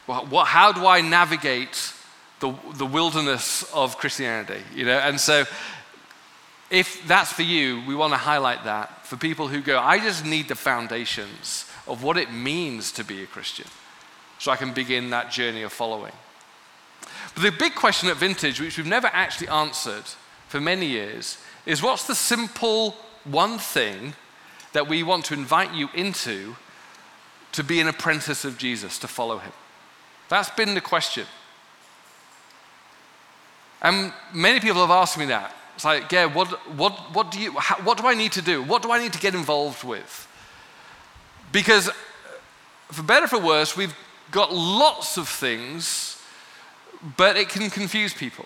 what, 0.05 0.47
how 0.47 0.71
do 0.71 0.85
I 0.85 1.01
navigate 1.01 1.93
the, 2.39 2.53
the 2.75 2.85
wilderness 2.85 3.63
of 3.73 3.97
Christianity, 3.97 4.61
you 4.73 4.85
know? 4.85 4.97
And 4.97 5.19
so, 5.19 5.45
if 6.69 7.05
that's 7.07 7.33
for 7.33 7.41
you, 7.41 7.81
we 7.87 7.95
want 7.95 8.13
to 8.13 8.17
highlight 8.17 8.63
that 8.65 9.05
for 9.05 9.17
people 9.17 9.47
who 9.47 9.61
go, 9.61 9.79
I 9.79 9.99
just 9.99 10.23
need 10.23 10.47
the 10.47 10.55
foundations 10.55 11.65
of 11.87 12.03
what 12.03 12.17
it 12.17 12.31
means 12.31 12.91
to 12.93 13.03
be 13.03 13.23
a 13.23 13.25
Christian 13.25 13.65
so 14.37 14.51
I 14.51 14.55
can 14.55 14.73
begin 14.73 15.09
that 15.09 15.31
journey 15.31 15.63
of 15.63 15.73
following. 15.73 16.13
But 17.33 17.43
the 17.43 17.51
big 17.51 17.75
question 17.75 18.09
at 18.09 18.17
Vintage, 18.17 18.61
which 18.61 18.77
we've 18.77 18.87
never 18.87 19.07
actually 19.07 19.49
answered 19.49 20.05
for 20.47 20.61
many 20.61 20.85
years, 20.85 21.37
is 21.65 21.81
what's 21.81 22.05
the 22.05 22.15
simple 22.15 22.95
one 23.23 23.57
thing 23.57 24.13
that 24.73 24.87
we 24.87 25.03
want 25.03 25.25
to 25.25 25.33
invite 25.33 25.73
you 25.73 25.89
into 25.93 26.55
to 27.51 27.63
be 27.63 27.79
an 27.79 27.87
apprentice 27.87 28.45
of 28.45 28.57
Jesus, 28.57 28.99
to 28.99 29.07
follow 29.07 29.39
him? 29.39 29.51
That's 30.29 30.49
been 30.51 30.75
the 30.75 30.81
question. 30.81 31.25
And 33.81 34.13
many 34.33 34.59
people 34.59 34.81
have 34.81 34.91
asked 34.91 35.17
me 35.17 35.25
that. 35.25 35.55
It's 35.75 35.85
like, 35.85 36.11
yeah, 36.11 36.25
what, 36.25 36.47
what, 36.75 36.93
what, 37.13 37.31
do 37.31 37.39
you, 37.39 37.53
how, 37.53 37.75
what 37.83 37.97
do 37.97 38.05
I 38.05 38.13
need 38.13 38.33
to 38.33 38.41
do? 38.41 38.61
What 38.61 38.81
do 38.81 38.91
I 38.91 38.99
need 38.99 39.13
to 39.13 39.19
get 39.19 39.33
involved 39.33 39.83
with? 39.83 40.27
Because, 41.51 41.87
uh, 41.87 41.93
for 42.89 43.03
better 43.03 43.25
or 43.25 43.29
for 43.29 43.39
worse, 43.39 43.77
we've 43.77 43.95
got 44.31 44.53
lots 44.53 45.17
of 45.17 45.29
things, 45.29 46.21
but 47.15 47.37
it 47.37 47.49
can 47.49 47.69
confuse 47.69 48.13
people. 48.13 48.45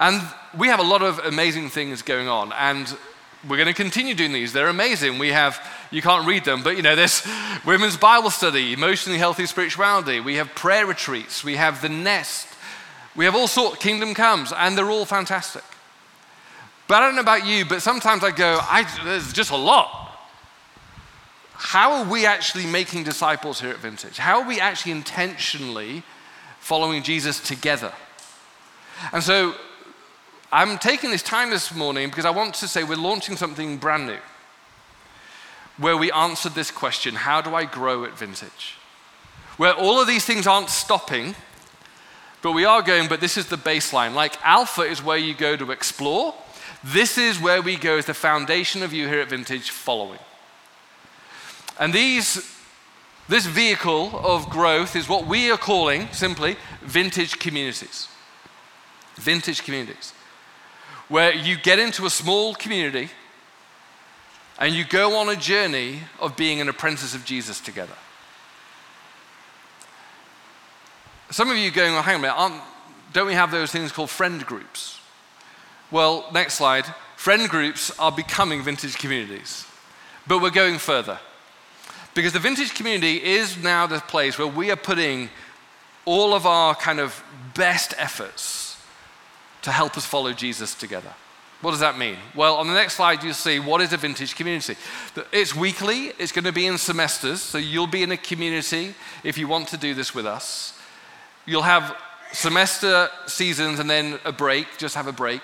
And 0.00 0.20
we 0.58 0.66
have 0.68 0.80
a 0.80 0.84
lot 0.84 1.02
of 1.02 1.20
amazing 1.20 1.70
things 1.70 2.02
going 2.02 2.28
on, 2.28 2.52
and 2.54 2.96
we're 3.48 3.56
going 3.56 3.68
to 3.68 3.74
continue 3.74 4.14
doing 4.14 4.32
these. 4.32 4.52
They're 4.52 4.68
amazing. 4.68 5.18
We 5.18 5.28
have, 5.28 5.64
you 5.90 6.02
can't 6.02 6.26
read 6.26 6.44
them, 6.44 6.62
but 6.62 6.76
you 6.76 6.82
know, 6.82 6.96
there's 6.96 7.24
women's 7.64 7.96
Bible 7.96 8.30
study, 8.30 8.72
emotionally 8.72 9.18
healthy 9.18 9.46
spirituality. 9.46 10.20
We 10.20 10.36
have 10.36 10.54
prayer 10.54 10.86
retreats. 10.86 11.44
We 11.44 11.56
have 11.56 11.80
the 11.82 11.88
nest. 11.88 12.48
We 13.16 13.24
have 13.24 13.34
all 13.34 13.48
sorts, 13.48 13.78
kingdom 13.78 14.14
comes, 14.14 14.52
and 14.52 14.76
they're 14.76 14.90
all 14.90 15.04
fantastic. 15.04 15.62
But 16.86 17.02
I 17.02 17.06
don't 17.06 17.14
know 17.14 17.22
about 17.22 17.46
you, 17.46 17.64
but 17.64 17.80
sometimes 17.80 18.24
I 18.24 18.30
go, 18.30 18.58
I, 18.60 18.86
there's 19.04 19.32
just 19.32 19.50
a 19.50 19.56
lot. 19.56 20.04
How 21.52 21.92
are 21.92 22.04
we 22.10 22.26
actually 22.26 22.66
making 22.66 23.04
disciples 23.04 23.60
here 23.60 23.70
at 23.70 23.78
Vintage? 23.78 24.18
How 24.18 24.40
are 24.40 24.46
we 24.46 24.60
actually 24.60 24.92
intentionally 24.92 26.02
following 26.58 27.02
Jesus 27.02 27.40
together? 27.40 27.92
And 29.12 29.22
so 29.22 29.54
I'm 30.52 30.78
taking 30.78 31.10
this 31.10 31.22
time 31.22 31.50
this 31.50 31.74
morning 31.74 32.08
because 32.08 32.24
I 32.24 32.30
want 32.30 32.54
to 32.54 32.68
say 32.68 32.84
we're 32.84 32.96
launching 32.96 33.36
something 33.36 33.78
brand 33.78 34.06
new 34.06 34.18
where 35.76 35.96
we 35.96 36.12
answered 36.12 36.54
this 36.54 36.70
question 36.70 37.14
how 37.14 37.40
do 37.40 37.54
I 37.54 37.64
grow 37.64 38.04
at 38.04 38.16
Vintage? 38.16 38.76
Where 39.56 39.74
all 39.74 40.00
of 40.00 40.06
these 40.06 40.24
things 40.24 40.46
aren't 40.46 40.68
stopping 40.68 41.34
but 42.44 42.52
we 42.52 42.66
are 42.66 42.82
going, 42.82 43.08
but 43.08 43.22
this 43.22 43.38
is 43.38 43.46
the 43.46 43.56
baseline. 43.56 44.12
Like 44.12 44.34
Alpha 44.44 44.82
is 44.82 45.02
where 45.02 45.16
you 45.16 45.32
go 45.32 45.56
to 45.56 45.70
explore. 45.70 46.34
This 46.84 47.16
is 47.16 47.40
where 47.40 47.62
we 47.62 47.76
go 47.76 47.96
as 47.96 48.04
the 48.04 48.12
foundation 48.12 48.82
of 48.82 48.92
you 48.92 49.08
here 49.08 49.20
at 49.20 49.30
Vintage 49.30 49.70
following. 49.70 50.18
And 51.80 51.90
these, 51.90 52.54
this 53.30 53.46
vehicle 53.46 54.20
of 54.22 54.50
growth 54.50 54.94
is 54.94 55.08
what 55.08 55.26
we 55.26 55.50
are 55.50 55.56
calling 55.56 56.06
simply 56.12 56.56
vintage 56.82 57.38
communities. 57.38 58.08
Vintage 59.14 59.62
communities. 59.62 60.12
Where 61.08 61.34
you 61.34 61.56
get 61.56 61.78
into 61.78 62.04
a 62.04 62.10
small 62.10 62.54
community 62.54 63.08
and 64.58 64.74
you 64.74 64.84
go 64.84 65.16
on 65.16 65.30
a 65.30 65.36
journey 65.36 66.00
of 66.20 66.36
being 66.36 66.60
an 66.60 66.68
apprentice 66.68 67.14
of 67.14 67.24
Jesus 67.24 67.58
together. 67.58 67.96
Some 71.34 71.50
of 71.50 71.56
you 71.56 71.72
going, 71.72 71.94
well, 71.94 72.02
hang 72.04 72.14
on 72.14 72.20
a 72.20 72.48
minute, 72.52 72.62
don't 73.12 73.26
we 73.26 73.34
have 73.34 73.50
those 73.50 73.72
things 73.72 73.90
called 73.90 74.08
friend 74.08 74.46
groups? 74.46 75.00
Well, 75.90 76.28
next 76.32 76.54
slide. 76.54 76.84
Friend 77.16 77.48
groups 77.48 77.90
are 77.98 78.12
becoming 78.12 78.62
vintage 78.62 78.98
communities. 78.98 79.66
But 80.28 80.40
we're 80.40 80.50
going 80.50 80.78
further. 80.78 81.18
Because 82.14 82.34
the 82.34 82.38
vintage 82.38 82.72
community 82.74 83.16
is 83.16 83.60
now 83.60 83.84
the 83.88 83.98
place 83.98 84.38
where 84.38 84.46
we 84.46 84.70
are 84.70 84.76
putting 84.76 85.28
all 86.04 86.34
of 86.34 86.46
our 86.46 86.72
kind 86.76 87.00
of 87.00 87.20
best 87.52 87.94
efforts 87.98 88.80
to 89.62 89.72
help 89.72 89.96
us 89.96 90.06
follow 90.06 90.32
Jesus 90.32 90.72
together. 90.72 91.14
What 91.62 91.72
does 91.72 91.80
that 91.80 91.98
mean? 91.98 92.16
Well, 92.36 92.54
on 92.54 92.68
the 92.68 92.74
next 92.74 92.94
slide, 92.94 93.24
you'll 93.24 93.34
see 93.34 93.58
what 93.58 93.80
is 93.80 93.92
a 93.92 93.96
vintage 93.96 94.36
community. 94.36 94.76
It's 95.32 95.52
weekly, 95.52 96.12
it's 96.16 96.30
going 96.30 96.44
to 96.44 96.52
be 96.52 96.68
in 96.68 96.78
semesters, 96.78 97.42
so 97.42 97.58
you'll 97.58 97.88
be 97.88 98.04
in 98.04 98.12
a 98.12 98.16
community 98.16 98.94
if 99.24 99.36
you 99.36 99.48
want 99.48 99.66
to 99.70 99.76
do 99.76 99.94
this 99.94 100.14
with 100.14 100.26
us. 100.26 100.78
You'll 101.46 101.62
have 101.62 101.96
semester 102.32 103.08
seasons 103.26 103.78
and 103.78 103.88
then 103.88 104.18
a 104.24 104.32
break, 104.32 104.66
just 104.78 104.94
have 104.94 105.06
a 105.06 105.12
break. 105.12 105.42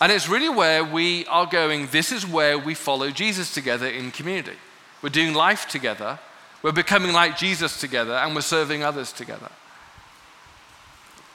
And 0.00 0.10
it's 0.10 0.28
really 0.28 0.48
where 0.48 0.84
we 0.84 1.26
are 1.26 1.46
going, 1.46 1.86
this 1.92 2.10
is 2.10 2.26
where 2.26 2.58
we 2.58 2.74
follow 2.74 3.10
Jesus 3.10 3.54
together 3.54 3.86
in 3.86 4.10
community. 4.10 4.56
We're 5.00 5.10
doing 5.10 5.34
life 5.34 5.68
together, 5.68 6.18
we're 6.62 6.72
becoming 6.72 7.12
like 7.12 7.36
Jesus 7.36 7.78
together, 7.80 8.14
and 8.14 8.34
we're 8.34 8.40
serving 8.40 8.82
others 8.82 9.12
together. 9.12 9.50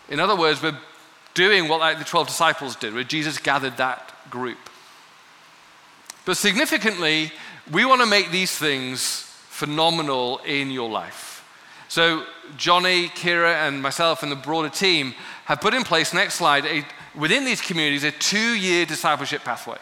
In 0.10 0.20
other 0.20 0.36
words, 0.36 0.62
we're 0.62 0.78
doing 1.34 1.68
what 1.68 1.80
like 1.80 2.00
the 2.00 2.06
12 2.06 2.28
disciples 2.28 2.76
did, 2.76 2.94
where 2.94 3.04
Jesus 3.04 3.38
gathered 3.38 3.78
that 3.78 4.14
group. 4.30 4.58
But 6.26 6.36
significantly, 6.36 7.32
we 7.72 7.86
want 7.86 8.02
to 8.02 8.08
make 8.08 8.32
these 8.32 8.52
things 8.52 9.22
phenomenal 9.50 10.40
in 10.40 10.72
your 10.72 10.90
life. 10.90 11.27
So, 11.88 12.26
Johnny, 12.58 13.08
Kira, 13.10 13.54
and 13.68 13.82
myself 13.82 14.24
and 14.24 14.32
the 14.32 14.36
broader 14.36 14.70
team 14.70 15.14
have 15.46 15.62
put 15.62 15.74
in 15.74 15.84
place, 15.84 16.14
next 16.14 16.36
slide, 16.36 16.66
a, 16.66 16.86
within 17.16 17.46
these 17.46 17.62
communities, 17.62 18.04
a 18.04 18.12
two 18.12 18.56
year 18.56 18.86
discipleship 18.86 19.44
pathway. 19.44 19.78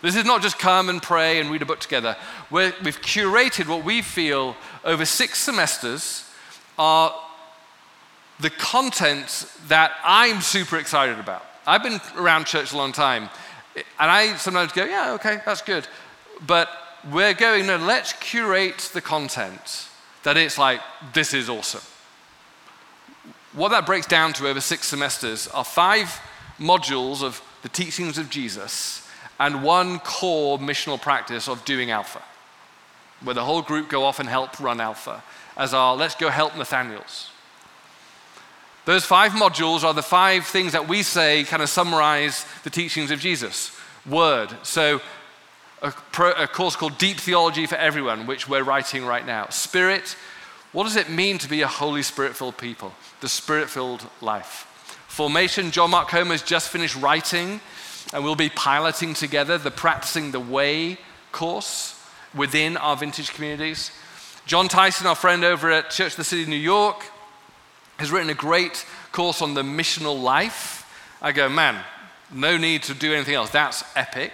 This 0.00 0.16
is 0.16 0.24
not 0.24 0.42
just 0.42 0.58
come 0.58 0.88
and 0.88 1.00
pray 1.00 1.38
and 1.38 1.50
read 1.50 1.62
a 1.62 1.66
book 1.66 1.78
together. 1.78 2.16
we 2.50 2.62
have 2.62 3.00
curated 3.02 3.68
what 3.68 3.84
we 3.84 4.02
feel 4.02 4.56
over 4.84 5.04
six 5.04 5.38
semesters 5.38 6.28
are 6.76 7.14
the 8.40 8.50
content 8.50 9.46
that 9.68 9.92
I'm 10.02 10.40
super 10.40 10.78
excited 10.78 11.20
about. 11.20 11.44
I've 11.66 11.84
been 11.84 12.00
around 12.16 12.46
church 12.46 12.72
a 12.72 12.76
long 12.76 12.90
time, 12.90 13.28
and 13.76 14.10
I 14.10 14.34
sometimes 14.36 14.72
go, 14.72 14.84
yeah, 14.84 15.12
okay, 15.12 15.40
that's 15.46 15.62
good. 15.62 15.86
But 16.44 16.68
we're 17.12 17.34
going, 17.34 17.66
no, 17.66 17.76
let's 17.76 18.12
curate 18.14 18.90
the 18.92 19.00
content 19.00 19.88
that 20.24 20.36
it's 20.36 20.58
like, 20.58 20.80
this 21.12 21.34
is 21.34 21.48
awesome. 21.48 21.82
What 23.52 23.70
that 23.70 23.86
breaks 23.86 24.06
down 24.06 24.32
to 24.34 24.48
over 24.48 24.60
six 24.60 24.86
semesters 24.88 25.48
are 25.48 25.64
five 25.64 26.20
modules 26.58 27.22
of 27.22 27.42
the 27.62 27.68
teachings 27.68 28.18
of 28.18 28.30
Jesus 28.30 29.06
and 29.38 29.62
one 29.62 29.98
core 29.98 30.58
missional 30.58 31.00
practice 31.00 31.48
of 31.48 31.64
doing 31.64 31.90
Alpha, 31.90 32.22
where 33.22 33.34
the 33.34 33.44
whole 33.44 33.62
group 33.62 33.88
go 33.88 34.04
off 34.04 34.20
and 34.20 34.28
help 34.28 34.58
run 34.60 34.80
Alpha 34.80 35.22
as 35.56 35.74
our 35.74 35.96
let's 35.96 36.14
go 36.14 36.28
help 36.28 36.56
Nathaniels. 36.56 37.30
Those 38.84 39.04
five 39.04 39.32
modules 39.32 39.84
are 39.84 39.94
the 39.94 40.02
five 40.02 40.46
things 40.46 40.72
that 40.72 40.88
we 40.88 41.02
say 41.02 41.44
kind 41.44 41.62
of 41.62 41.68
summarize 41.68 42.44
the 42.64 42.70
teachings 42.70 43.10
of 43.10 43.20
Jesus. 43.20 43.76
Word. 44.04 44.56
So, 44.64 45.00
a, 45.82 45.90
pro, 45.90 46.32
a, 46.32 46.46
course 46.46 46.76
called 46.76 46.96
Deep 46.98 47.18
Theology 47.18 47.66
for 47.66 47.74
Everyone, 47.74 48.26
which 48.26 48.48
we're 48.48 48.62
writing 48.62 49.04
right 49.04 49.26
now. 49.26 49.48
Spirit. 49.48 50.16
What 50.72 50.84
does 50.84 50.96
it 50.96 51.10
mean 51.10 51.38
to 51.38 51.48
be 51.48 51.60
a 51.62 51.66
Holy 51.66 52.02
Spirit 52.02 52.34
filled 52.34 52.56
people? 52.56 52.94
The 53.20 53.28
Spirit 53.28 53.68
filled 53.68 54.06
life. 54.20 54.66
Formation. 55.08 55.70
John 55.70 55.90
Mark 55.90 56.08
Comer 56.08 56.32
has 56.32 56.42
just 56.42 56.70
finished 56.70 56.96
writing, 56.96 57.60
and 58.14 58.24
we'll 58.24 58.36
be 58.36 58.48
piloting 58.48 59.12
together 59.12 59.58
the 59.58 59.70
Practicing 59.70 60.30
the 60.30 60.40
Way 60.40 60.98
course 61.32 62.00
within 62.34 62.76
our 62.76 62.96
vintage 62.96 63.34
communities. 63.34 63.90
John 64.46 64.68
Tyson, 64.68 65.06
our 65.06 65.14
friend 65.14 65.44
over 65.44 65.70
at 65.70 65.90
Church 65.90 66.12
of 66.12 66.16
the 66.16 66.24
City 66.24 66.46
New 66.46 66.56
York, 66.56 67.04
has 67.98 68.10
written 68.10 68.30
a 68.30 68.34
great 68.34 68.86
course 69.12 69.42
on 69.42 69.54
the 69.54 69.62
missional 69.62 70.20
life. 70.20 70.88
I 71.20 71.32
go, 71.32 71.48
man, 71.48 71.84
no 72.32 72.56
need 72.56 72.84
to 72.84 72.94
do 72.94 73.12
anything 73.12 73.34
else. 73.34 73.50
That's 73.50 73.84
epic. 73.94 74.32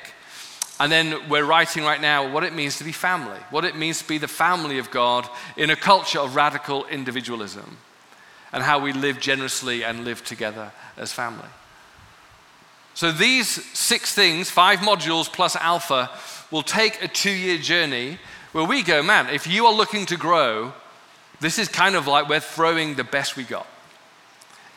And 0.81 0.93
then 0.93 1.29
we're 1.29 1.45
writing 1.45 1.83
right 1.83 2.01
now 2.01 2.31
what 2.31 2.45
it 2.45 2.55
means 2.55 2.79
to 2.79 2.85
be 2.85 2.93
family, 2.93 3.39
what 3.51 3.65
it 3.65 3.77
means 3.77 3.99
to 3.99 4.07
be 4.07 4.19
the 4.19 4.29
family 4.29 4.79
of 4.79 4.91
God 4.91 5.29
in 5.57 5.71
a 5.71 5.77
culture 5.77 6.21
of 6.21 6.37
radical 6.37 6.87
individualism, 6.87 7.79
and 8.53 8.63
how 8.63 8.79
we 8.79 8.93
live 8.93 9.19
generously 9.21 9.83
and 9.83 10.05
live 10.05 10.25
together 10.25 10.71
as 10.97 11.13
family. 11.13 11.49
So 12.95 13.13
these 13.13 13.49
six 13.77 14.15
things, 14.15 14.51
five 14.51 14.81
modules 14.81 15.33
plus 15.33 15.57
alpha, 15.57 16.11
will 16.51 16.63
take 16.63 17.03
a 17.03 17.09
two 17.09 17.31
year 17.31 17.59
journey 17.59 18.19
where 18.53 18.65
we 18.65 18.83
go, 18.83 19.03
man, 19.03 19.29
if 19.29 19.47
you 19.47 19.67
are 19.67 19.73
looking 19.73 20.07
to 20.07 20.17
grow, 20.17 20.73
this 21.41 21.59
is 21.59 21.69
kind 21.69 21.95
of 21.95 22.07
like 22.07 22.29
we're 22.29 22.41
throwing 22.41 22.95
the 22.95 23.05
best 23.05 23.37
we 23.37 23.45
got 23.45 23.67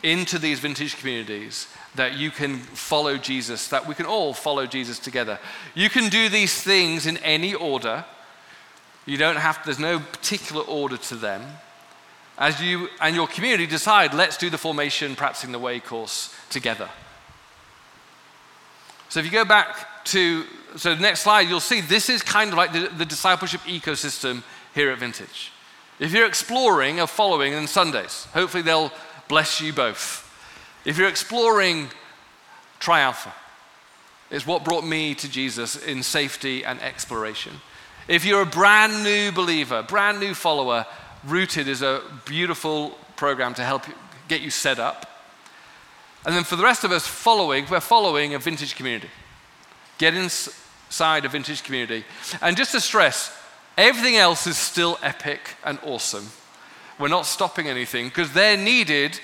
into 0.02 0.38
these 0.38 0.58
vintage 0.58 0.96
communities 0.96 1.68
that 1.94 2.16
you 2.16 2.30
can 2.30 2.58
follow 2.58 3.18
Jesus, 3.18 3.68
that 3.68 3.86
we 3.86 3.94
can 3.94 4.06
all 4.06 4.32
follow 4.32 4.66
Jesus 4.66 4.98
together. 4.98 5.38
You 5.74 5.90
can 5.90 6.08
do 6.08 6.28
these 6.28 6.62
things 6.62 7.06
in 7.06 7.18
any 7.18 7.54
order. 7.54 8.04
You 9.04 9.18
don't 9.18 9.36
have, 9.36 9.58
there's 9.64 9.78
no 9.78 9.98
particular 9.98 10.62
order 10.62 10.96
to 10.96 11.16
them. 11.16 11.42
As 12.38 12.60
you 12.62 12.88
and 13.00 13.14
your 13.14 13.26
community 13.26 13.66
decide, 13.66 14.14
let's 14.14 14.38
do 14.38 14.48
the 14.48 14.56
formation, 14.56 15.14
practicing 15.14 15.52
the 15.52 15.58
way 15.58 15.80
course 15.80 16.34
together. 16.48 16.88
So 19.10 19.20
if 19.20 19.26
you 19.26 19.32
go 19.32 19.44
back 19.44 20.04
to, 20.06 20.44
so 20.76 20.94
the 20.94 21.02
next 21.02 21.20
slide, 21.20 21.48
you'll 21.48 21.60
see 21.60 21.82
this 21.82 22.08
is 22.08 22.22
kind 22.22 22.50
of 22.50 22.56
like 22.56 22.72
the, 22.72 22.88
the 22.96 23.04
discipleship 23.04 23.60
ecosystem 23.62 24.42
here 24.74 24.90
at 24.90 24.98
Vintage. 24.98 25.52
If 25.98 26.12
you're 26.12 26.26
exploring 26.26 26.98
or 26.98 27.06
following 27.06 27.52
in 27.52 27.66
Sundays, 27.66 28.26
hopefully 28.32 28.62
they'll 28.62 28.90
bless 29.28 29.60
you 29.60 29.74
both. 29.74 30.31
If 30.84 30.98
you're 30.98 31.08
exploring, 31.08 31.88
try 32.78 33.00
Alpha. 33.00 33.32
It's 34.30 34.46
what 34.46 34.64
brought 34.64 34.84
me 34.84 35.14
to 35.16 35.28
Jesus 35.28 35.76
in 35.76 36.02
safety 36.02 36.64
and 36.64 36.80
exploration. 36.80 37.52
If 38.08 38.24
you're 38.24 38.42
a 38.42 38.46
brand 38.46 39.04
new 39.04 39.30
believer, 39.30 39.82
brand 39.82 40.20
new 40.20 40.34
follower, 40.34 40.86
Rooted 41.24 41.68
is 41.68 41.82
a 41.82 42.02
beautiful 42.24 42.98
program 43.16 43.54
to 43.54 43.62
help 43.62 43.84
get 44.28 44.40
you 44.40 44.50
set 44.50 44.78
up. 44.78 45.06
And 46.24 46.34
then 46.34 46.44
for 46.44 46.56
the 46.56 46.64
rest 46.64 46.84
of 46.84 46.92
us 46.92 47.06
following, 47.06 47.66
we're 47.70 47.80
following 47.80 48.34
a 48.34 48.38
vintage 48.38 48.74
community. 48.74 49.10
Get 49.98 50.14
inside 50.14 51.24
a 51.24 51.28
vintage 51.28 51.62
community. 51.62 52.04
And 52.40 52.56
just 52.56 52.72
to 52.72 52.80
stress, 52.80 53.36
Everything 53.76 54.16
else 54.16 54.46
is 54.46 54.58
still 54.58 54.98
epic 55.02 55.56
and 55.64 55.78
awesome. 55.84 56.28
We're 56.98 57.08
not 57.08 57.24
stopping 57.24 57.68
anything 57.68 58.08
because 58.08 58.32
they're 58.32 58.56
needed 58.56 59.18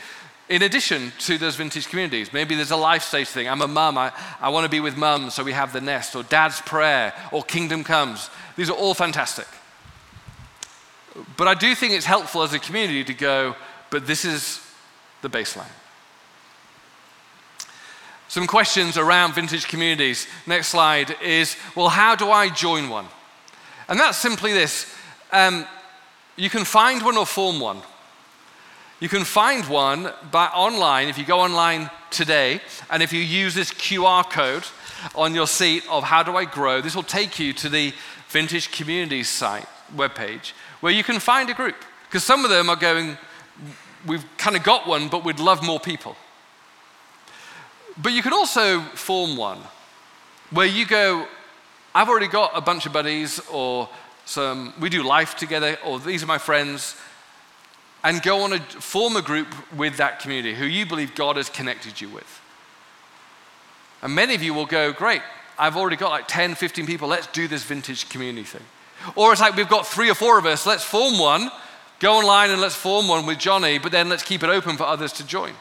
in 0.49 0.63
addition 0.63 1.13
to 1.21 1.39
those 1.39 1.57
vintage 1.57 1.89
communities. 1.89 2.33
Maybe 2.33 2.55
there's 2.55 2.71
a 2.71 2.77
life 2.77 3.03
stage 3.03 3.29
thing. 3.29 3.49
I'm 3.49 3.61
a 3.61 3.69
mum, 3.69 3.99
I, 3.99 4.13
I 4.41 4.49
want 4.49 4.65
to 4.65 4.71
be 4.71 4.81
with 4.81 4.97
mum, 4.97 5.31
so 5.31 5.45
we 5.45 5.53
have 5.53 5.73
the 5.73 5.81
nest, 5.81 6.17
or 6.17 6.23
dad's 6.23 6.61
prayer, 6.63 7.13
or 7.33 7.43
kingdom 7.43 7.85
comes. 7.85 8.31
These 8.57 8.71
are 8.71 8.77
all 8.77 8.95
fantastic. 8.95 9.47
But 11.37 11.49
I 11.49 11.55
do 11.55 11.75
think 11.75 11.93
it's 11.93 12.07
helpful 12.07 12.43
as 12.43 12.53
a 12.53 12.59
community 12.59 13.05
to 13.05 13.15
go, 13.15 13.57
but 13.91 14.07
this 14.07 14.25
is 14.25 14.61
the 15.23 15.29
baseline. 15.29 15.71
Some 18.29 18.47
questions 18.47 18.99
around 18.99 19.35
vintage 19.35 19.67
communities. 19.67 20.27
Next 20.47 20.69
slide 20.69 21.17
is 21.23 21.57
well, 21.75 21.89
how 21.89 22.15
do 22.15 22.31
I 22.31 22.51
join 22.51 22.91
one? 22.91 23.07
And 23.89 23.99
that's 23.99 24.19
simply 24.19 24.53
this 24.53 24.95
um, 25.33 25.67
you 26.37 26.51
can 26.51 26.65
find 26.65 27.03
one 27.03 27.17
or 27.17 27.27
form 27.27 27.59
one. 27.59 27.81
You 29.01 29.09
can 29.09 29.25
find 29.25 29.65
one 29.67 30.13
by 30.33 30.47
online 30.47 31.09
if 31.09 31.19
you 31.19 31.25
go 31.25 31.39
online 31.39 31.89
today, 32.11 32.61
and 32.91 33.01
if 33.01 33.13
you 33.13 33.21
use 33.21 33.55
this 33.55 33.71
QR 33.71 34.29
code 34.29 34.65
on 35.15 35.35
your 35.35 35.47
seat 35.47 35.85
of 35.89 36.03
how 36.03 36.25
do 36.25 36.37
I 36.37 36.45
grow, 36.45 36.81
this 36.81 36.97
will 36.97 37.05
take 37.05 37.39
you 37.39 37.53
to 37.55 37.69
the 37.69 37.93
Vintage 38.29 38.73
Communities 38.73 39.29
site 39.29 39.67
webpage 39.95 40.53
where 40.81 40.93
you 40.93 41.05
can 41.05 41.21
find 41.21 41.49
a 41.49 41.55
group. 41.55 41.77
Because 42.09 42.25
some 42.25 42.45
of 42.45 42.51
them 42.51 42.69
are 42.69 42.77
going, 42.77 43.17
we've 44.07 44.25
kind 44.37 44.57
of 44.57 44.65
got 44.65 44.87
one, 44.87 45.09
but 45.09 45.25
we'd 45.25 45.39
love 45.39 45.63
more 45.63 45.79
people. 45.79 46.17
But 48.01 48.13
you 48.13 48.23
can 48.23 48.33
also 48.33 48.81
form 48.81 49.37
one 49.37 49.59
where 50.51 50.67
you 50.67 50.87
go, 50.87 51.27
I've 51.95 52.09
already 52.09 52.29
got 52.29 52.53
a 52.55 52.61
bunch 52.61 52.87
of 52.87 52.93
buddies, 52.93 53.41
or 53.53 53.89
some, 54.25 54.73
we 54.81 54.89
do 54.89 55.03
life 55.03 55.37
together, 55.37 55.79
or 55.85 55.99
these 56.01 56.23
are 56.23 56.27
my 56.27 56.39
friends, 56.39 56.97
and 58.05 58.23
go 58.23 58.43
on 58.43 58.53
a 58.53 58.61
form 58.61 59.17
a 59.17 59.23
group 59.23 59.49
with 59.75 59.97
that 59.97 60.21
community 60.21 60.55
who 60.55 60.65
you 60.65 60.87
believe 60.87 61.15
God 61.15 61.37
has 61.37 61.49
connected 61.51 62.01
you 62.01 62.09
with. 62.09 62.41
And 64.03 64.15
many 64.15 64.35
of 64.35 64.43
you 64.43 64.55
will 64.55 64.67
go, 64.67 64.93
Great, 64.93 65.23
I've 65.59 65.77
already 65.77 65.97
got 65.97 66.11
like 66.11 66.29
10, 66.29 66.55
15 66.55 66.87
people, 66.87 67.09
let's 67.09 67.27
do 67.29 67.49
this 67.49 67.65
vintage 67.65 68.09
community 68.09 68.45
thing. 68.45 68.63
Or 69.17 69.33
it's 69.33 69.41
like 69.41 69.57
we've 69.57 69.69
got 69.69 69.87
three 69.87 70.11
or 70.11 70.15
four 70.15 70.39
of 70.39 70.47
us, 70.47 70.67
let's 70.67 70.85
form 70.85 71.19
one, 71.19 71.51
go 71.99 72.15
online 72.15 72.51
and 72.51 72.61
let's 72.61 72.75
form 72.75 73.09
one 73.09 73.27
with 73.27 73.39
Johnny, 73.39 73.79
but 73.79 73.93
then 73.93 74.09
let's 74.09 74.23
keep 74.23 74.43
it 74.43 74.51
open 74.51 74.77
for 74.77 74.85
others 74.85 75.13
to 75.15 75.27
join. 75.27 75.53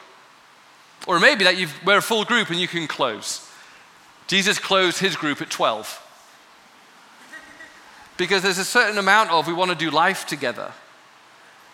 Or 1.06 1.18
maybe 1.18 1.44
that 1.44 1.56
you've, 1.56 1.72
we're 1.84 1.98
a 1.98 2.02
full 2.02 2.24
group 2.24 2.50
and 2.50 2.58
you 2.58 2.68
can 2.68 2.86
close. 2.86 3.48
Jesus 4.26 4.58
closed 4.58 4.98
his 4.98 5.16
group 5.16 5.40
at 5.40 5.50
12. 5.50 6.04
Because 8.16 8.42
there's 8.42 8.58
a 8.58 8.64
certain 8.64 8.98
amount 8.98 9.30
of 9.30 9.46
we 9.46 9.52
want 9.52 9.70
to 9.70 9.76
do 9.76 9.90
life 9.90 10.26
together 10.26 10.72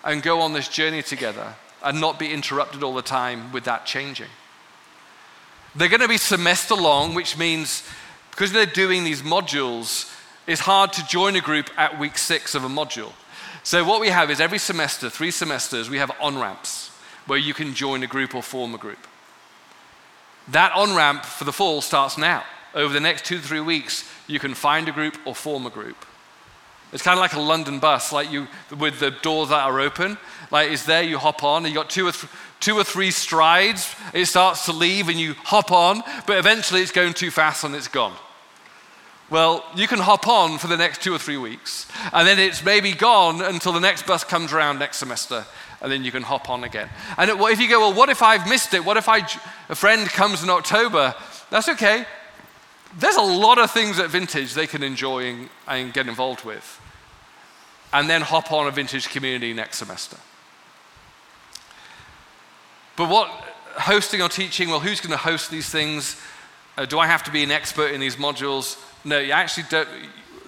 and 0.04 0.22
go 0.22 0.40
on 0.40 0.52
this 0.52 0.68
journey 0.68 1.02
together 1.02 1.54
and 1.82 2.00
not 2.00 2.18
be 2.18 2.32
interrupted 2.32 2.82
all 2.82 2.94
the 2.94 3.02
time 3.02 3.52
with 3.52 3.64
that 3.64 3.86
changing. 3.86 4.28
They're 5.74 5.88
going 5.88 6.00
to 6.00 6.08
be 6.08 6.18
semester 6.18 6.74
long, 6.74 7.14
which 7.14 7.36
means 7.36 7.82
because 8.30 8.52
they're 8.52 8.66
doing 8.66 9.04
these 9.04 9.22
modules, 9.22 10.12
it's 10.46 10.60
hard 10.60 10.92
to 10.94 11.06
join 11.06 11.36
a 11.36 11.40
group 11.40 11.70
at 11.76 11.98
week 11.98 12.18
six 12.18 12.54
of 12.54 12.64
a 12.64 12.68
module. 12.68 13.12
So, 13.62 13.84
what 13.84 14.00
we 14.00 14.08
have 14.08 14.30
is 14.30 14.40
every 14.40 14.58
semester, 14.58 15.08
three 15.08 15.30
semesters, 15.30 15.88
we 15.88 15.98
have 15.98 16.12
on 16.20 16.38
ramps 16.38 16.90
where 17.26 17.38
you 17.38 17.54
can 17.54 17.74
join 17.74 18.02
a 18.02 18.06
group 18.06 18.34
or 18.34 18.42
form 18.42 18.74
a 18.74 18.78
group. 18.78 18.98
That 20.48 20.72
on 20.72 20.94
ramp 20.94 21.24
for 21.24 21.44
the 21.44 21.52
fall 21.52 21.80
starts 21.80 22.18
now. 22.18 22.44
Over 22.74 22.92
the 22.92 23.00
next 23.00 23.24
two 23.24 23.38
to 23.38 23.42
three 23.42 23.60
weeks, 23.60 24.08
you 24.26 24.38
can 24.38 24.52
find 24.52 24.88
a 24.88 24.92
group 24.92 25.16
or 25.24 25.34
form 25.34 25.64
a 25.64 25.70
group. 25.70 25.96
It's 26.94 27.02
kind 27.02 27.18
of 27.18 27.20
like 27.20 27.32
a 27.34 27.40
London 27.40 27.80
bus, 27.80 28.12
like 28.12 28.30
you 28.30 28.46
with 28.78 29.00
the 29.00 29.10
doors 29.10 29.48
that 29.48 29.64
are 29.64 29.80
open. 29.80 30.16
Like 30.52 30.70
it's 30.70 30.84
there, 30.84 31.02
you 31.02 31.18
hop 31.18 31.42
on, 31.42 31.66
and 31.66 31.74
you 31.74 31.78
got 31.78 31.90
two 31.90 32.06
or 32.06 32.12
th- 32.12 32.30
two 32.60 32.76
or 32.76 32.84
three 32.84 33.10
strides. 33.10 33.92
It 34.12 34.26
starts 34.26 34.64
to 34.66 34.72
leave, 34.72 35.08
and 35.08 35.18
you 35.18 35.34
hop 35.34 35.72
on, 35.72 36.04
but 36.24 36.38
eventually 36.38 36.82
it's 36.82 36.92
going 36.92 37.12
too 37.12 37.32
fast 37.32 37.64
and 37.64 37.74
it's 37.74 37.88
gone. 37.88 38.14
Well, 39.28 39.64
you 39.74 39.88
can 39.88 39.98
hop 39.98 40.28
on 40.28 40.58
for 40.58 40.68
the 40.68 40.76
next 40.76 41.02
two 41.02 41.12
or 41.12 41.18
three 41.18 41.36
weeks, 41.36 41.88
and 42.12 42.28
then 42.28 42.38
it's 42.38 42.64
maybe 42.64 42.92
gone 42.92 43.42
until 43.42 43.72
the 43.72 43.80
next 43.80 44.06
bus 44.06 44.22
comes 44.22 44.52
around 44.52 44.78
next 44.78 44.98
semester, 44.98 45.44
and 45.82 45.90
then 45.90 46.04
you 46.04 46.12
can 46.12 46.22
hop 46.22 46.48
on 46.48 46.62
again. 46.62 46.88
And 47.18 47.28
if 47.28 47.60
you 47.60 47.68
go, 47.68 47.80
well, 47.80 47.94
what 47.94 48.08
if 48.08 48.22
I've 48.22 48.48
missed 48.48 48.72
it? 48.72 48.84
What 48.84 48.96
if 48.96 49.08
I, 49.08 49.26
a 49.68 49.74
friend 49.74 50.06
comes 50.06 50.44
in 50.44 50.48
October? 50.48 51.12
That's 51.50 51.68
okay. 51.70 52.06
There's 52.98 53.16
a 53.16 53.22
lot 53.22 53.58
of 53.58 53.70
things 53.70 53.98
at 53.98 54.10
Vintage 54.10 54.54
they 54.54 54.66
can 54.66 54.82
enjoy 54.82 55.24
and, 55.24 55.48
and 55.66 55.92
get 55.92 56.06
involved 56.06 56.44
with 56.44 56.80
and 57.94 58.10
then 58.10 58.20
hop 58.20 58.50
on 58.50 58.66
a 58.66 58.72
vintage 58.72 59.08
community 59.08 59.54
next 59.54 59.78
semester. 59.78 60.16
But 62.96 63.08
what 63.08 63.28
hosting 63.76 64.20
or 64.20 64.28
teaching, 64.28 64.68
well, 64.68 64.80
who's 64.80 65.00
going 65.00 65.12
to 65.12 65.16
host 65.16 65.50
these 65.50 65.70
things? 65.70 66.20
Uh, 66.76 66.86
do 66.86 66.98
I 66.98 67.06
have 67.06 67.22
to 67.24 67.30
be 67.30 67.44
an 67.44 67.52
expert 67.52 67.92
in 67.92 68.00
these 68.00 68.16
modules? 68.16 68.82
No, 69.04 69.20
you 69.20 69.30
actually 69.30 69.66
don't. 69.70 69.88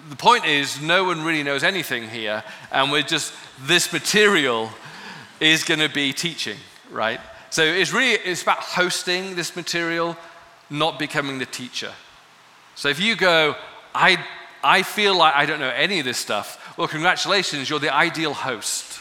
The 0.09 0.15
point 0.17 0.45
is, 0.45 0.81
no 0.81 1.05
one 1.05 1.23
really 1.23 1.43
knows 1.43 1.63
anything 1.63 2.09
here, 2.09 2.43
and 2.71 2.91
we're 2.91 3.01
just, 3.01 3.33
this 3.61 3.91
material 3.91 4.69
is 5.39 5.63
going 5.63 5.79
to 5.79 5.89
be 5.89 6.13
teaching, 6.13 6.57
right? 6.91 7.19
So 7.49 7.63
it's 7.63 7.93
really, 7.93 8.13
it's 8.13 8.41
about 8.41 8.59
hosting 8.59 9.35
this 9.35 9.55
material, 9.55 10.17
not 10.69 10.99
becoming 10.99 11.39
the 11.39 11.45
teacher. 11.45 11.93
So 12.77 12.89
if 12.89 12.99
you 12.99 13.15
go, 13.15 13.55
I, 13.95 14.23
I 14.63 14.83
feel 14.83 15.17
like 15.17 15.33
I 15.33 15.47
don't 15.47 15.59
know 15.59 15.69
any 15.69 15.97
of 15.97 16.05
this 16.05 16.19
stuff, 16.19 16.75
well, 16.77 16.87
congratulations, 16.87 17.71
you're 17.71 17.79
the 17.79 17.93
ideal 17.93 18.35
host 18.35 18.99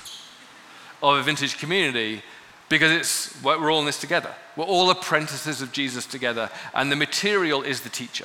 of 1.03 1.19
a 1.19 1.23
vintage 1.23 1.59
community 1.59 2.23
because 2.71 2.91
it's, 2.91 3.43
we're 3.43 3.71
all 3.71 3.81
in 3.81 3.85
this 3.85 4.01
together. 4.01 4.35
We're 4.57 4.65
all 4.65 4.89
apprentices 4.89 5.61
of 5.61 5.73
Jesus 5.73 6.07
together, 6.07 6.51
and 6.73 6.91
the 6.91 6.97
material 6.97 7.63
is 7.63 7.83
the 7.83 7.91
teacher. 7.91 8.25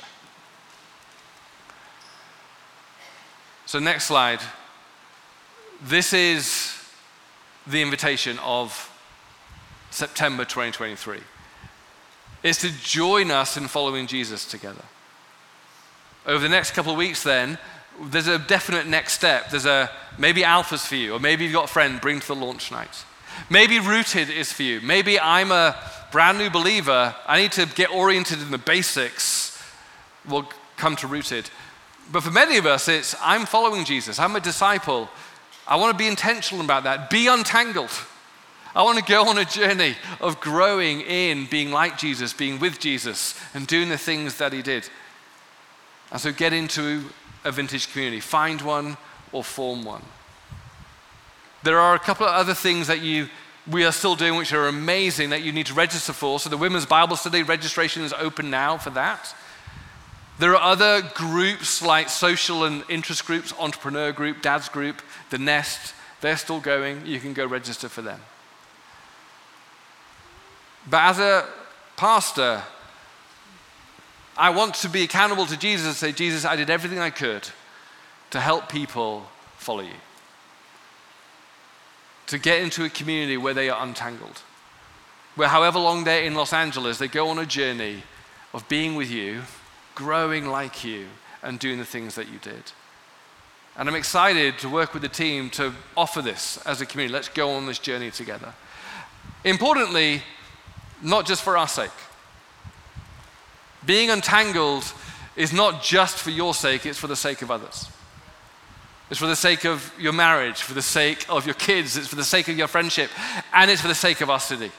So, 3.66 3.78
next 3.78 4.06
slide. 4.06 4.40
This 5.82 6.14
is 6.14 6.82
the 7.66 7.82
invitation 7.82 8.38
of 8.38 8.90
September 9.90 10.46
2023. 10.46 11.18
It's 12.42 12.60
to 12.62 12.70
join 12.82 13.30
us 13.30 13.58
in 13.58 13.68
following 13.68 14.06
Jesus 14.06 14.46
together. 14.46 14.84
Over 16.26 16.42
the 16.42 16.48
next 16.48 16.72
couple 16.72 16.92
of 16.92 16.98
weeks, 16.98 17.22
then, 17.22 17.58
there's 18.00 18.28
a 18.28 18.38
definite 18.38 18.86
next 18.86 19.14
step. 19.14 19.50
There's 19.50 19.66
a 19.66 19.90
maybe 20.18 20.42
alphas 20.42 20.86
for 20.86 20.96
you, 20.96 21.14
or 21.14 21.20
maybe 21.20 21.44
you've 21.44 21.52
got 21.52 21.64
a 21.64 21.72
friend, 21.72 22.00
bring 22.00 22.20
to 22.20 22.26
the 22.26 22.36
launch 22.36 22.70
night. 22.70 23.04
Maybe 23.50 23.78
rooted 23.78 24.30
is 24.30 24.52
for 24.52 24.62
you. 24.62 24.80
Maybe 24.80 25.18
I'm 25.18 25.52
a 25.52 25.76
brand 26.10 26.38
new 26.38 26.50
believer. 26.50 27.14
I 27.26 27.40
need 27.40 27.52
to 27.52 27.66
get 27.66 27.90
oriented 27.90 28.40
in 28.40 28.50
the 28.50 28.58
basics. 28.58 29.62
We'll 30.28 30.48
come 30.76 30.96
to 30.96 31.06
rooted. 31.06 31.50
But 32.10 32.22
for 32.22 32.30
many 32.30 32.58
of 32.58 32.66
us, 32.66 32.88
it's 32.88 33.14
I'm 33.22 33.46
following 33.46 33.84
Jesus. 33.84 34.18
I'm 34.18 34.36
a 34.36 34.40
disciple. 34.40 35.08
I 35.66 35.76
want 35.76 35.92
to 35.92 35.98
be 35.98 36.08
intentional 36.08 36.64
about 36.64 36.84
that. 36.84 37.10
Be 37.10 37.26
untangled. 37.26 37.90
I 38.74 38.82
want 38.82 38.98
to 38.98 39.04
go 39.04 39.28
on 39.28 39.38
a 39.38 39.44
journey 39.44 39.96
of 40.20 40.40
growing 40.40 41.02
in 41.02 41.46
being 41.46 41.70
like 41.70 41.98
Jesus, 41.98 42.32
being 42.32 42.58
with 42.58 42.78
Jesus, 42.80 43.38
and 43.54 43.66
doing 43.66 43.88
the 43.88 43.98
things 43.98 44.38
that 44.38 44.52
he 44.52 44.62
did. 44.62 44.88
And 46.12 46.20
so 46.20 46.30
get 46.30 46.52
into 46.52 47.10
a 47.44 47.50
vintage 47.50 47.90
community. 47.90 48.20
Find 48.20 48.60
one 48.62 48.96
or 49.32 49.42
form 49.42 49.84
one. 49.84 50.02
There 51.64 51.78
are 51.78 51.94
a 51.94 51.98
couple 51.98 52.26
of 52.26 52.32
other 52.32 52.54
things 52.54 52.86
that 52.86 53.00
you 53.00 53.28
we 53.70 53.84
are 53.84 53.92
still 53.92 54.16
doing 54.16 54.36
which 54.36 54.52
are 54.52 54.66
amazing 54.66 55.30
that 55.30 55.42
you 55.42 55.52
need 55.52 55.66
to 55.66 55.74
register 55.74 56.12
for. 56.12 56.40
So 56.40 56.50
the 56.50 56.56
Women's 56.56 56.86
Bible 56.86 57.16
Study 57.16 57.44
registration 57.44 58.02
is 58.02 58.12
open 58.12 58.50
now 58.50 58.76
for 58.76 58.90
that. 58.90 59.34
There 60.38 60.56
are 60.56 60.72
other 60.72 61.02
groups 61.14 61.80
like 61.80 62.08
social 62.08 62.64
and 62.64 62.82
interest 62.88 63.24
groups, 63.24 63.54
entrepreneur 63.60 64.10
group, 64.10 64.42
dad's 64.42 64.68
group, 64.68 65.00
the 65.30 65.38
nest. 65.38 65.94
They're 66.20 66.36
still 66.36 66.58
going. 66.58 67.06
You 67.06 67.20
can 67.20 67.34
go 67.34 67.46
register 67.46 67.88
for 67.88 68.02
them. 68.02 68.20
But 70.90 71.02
as 71.02 71.18
a 71.20 71.46
pastor, 71.96 72.62
I 74.36 74.50
want 74.50 74.74
to 74.76 74.88
be 74.88 75.02
accountable 75.02 75.46
to 75.46 75.56
Jesus 75.56 75.86
and 75.86 75.94
say, 75.94 76.12
Jesus, 76.12 76.44
I 76.44 76.56
did 76.56 76.70
everything 76.70 76.98
I 76.98 77.10
could 77.10 77.48
to 78.30 78.40
help 78.40 78.68
people 78.68 79.26
follow 79.56 79.82
you. 79.82 80.00
To 82.28 82.38
get 82.38 82.62
into 82.62 82.84
a 82.84 82.88
community 82.88 83.36
where 83.36 83.54
they 83.54 83.68
are 83.68 83.82
untangled. 83.82 84.40
Where, 85.34 85.48
however 85.48 85.78
long 85.78 86.04
they're 86.04 86.24
in 86.24 86.34
Los 86.34 86.52
Angeles, 86.52 86.98
they 86.98 87.08
go 87.08 87.28
on 87.28 87.38
a 87.38 87.46
journey 87.46 88.02
of 88.54 88.68
being 88.68 88.94
with 88.94 89.10
you, 89.10 89.42
growing 89.94 90.46
like 90.46 90.84
you, 90.84 91.08
and 91.42 91.58
doing 91.58 91.78
the 91.78 91.84
things 91.84 92.14
that 92.14 92.28
you 92.28 92.38
did. 92.38 92.72
And 93.76 93.88
I'm 93.88 93.94
excited 93.94 94.58
to 94.58 94.68
work 94.68 94.92
with 94.92 95.02
the 95.02 95.08
team 95.08 95.50
to 95.50 95.72
offer 95.96 96.22
this 96.22 96.58
as 96.66 96.80
a 96.80 96.86
community. 96.86 97.14
Let's 97.14 97.28
go 97.28 97.50
on 97.50 97.66
this 97.66 97.78
journey 97.78 98.10
together. 98.10 98.52
Importantly, 99.44 100.22
not 101.02 101.26
just 101.26 101.42
for 101.42 101.56
our 101.56 101.68
sake. 101.68 101.90
Being 103.84 104.10
untangled 104.10 104.92
is 105.36 105.52
not 105.52 105.82
just 105.82 106.18
for 106.18 106.30
your 106.30 106.54
sake, 106.54 106.86
it's 106.86 106.98
for 106.98 107.06
the 107.06 107.16
sake 107.16 107.42
of 107.42 107.50
others. 107.50 107.88
It's 109.10 109.20
for 109.20 109.26
the 109.26 109.36
sake 109.36 109.64
of 109.64 109.92
your 109.98 110.12
marriage, 110.12 110.62
for 110.62 110.74
the 110.74 110.82
sake 110.82 111.26
of 111.28 111.44
your 111.44 111.54
kids, 111.54 111.96
it's 111.96 112.08
for 112.08 112.16
the 112.16 112.24
sake 112.24 112.48
of 112.48 112.56
your 112.56 112.68
friendship, 112.68 113.10
and 113.52 113.70
it's 113.70 113.82
for 113.82 113.88
the 113.88 113.94
sake 113.94 114.20
of 114.20 114.30
our 114.30 114.40
city. 114.40 114.70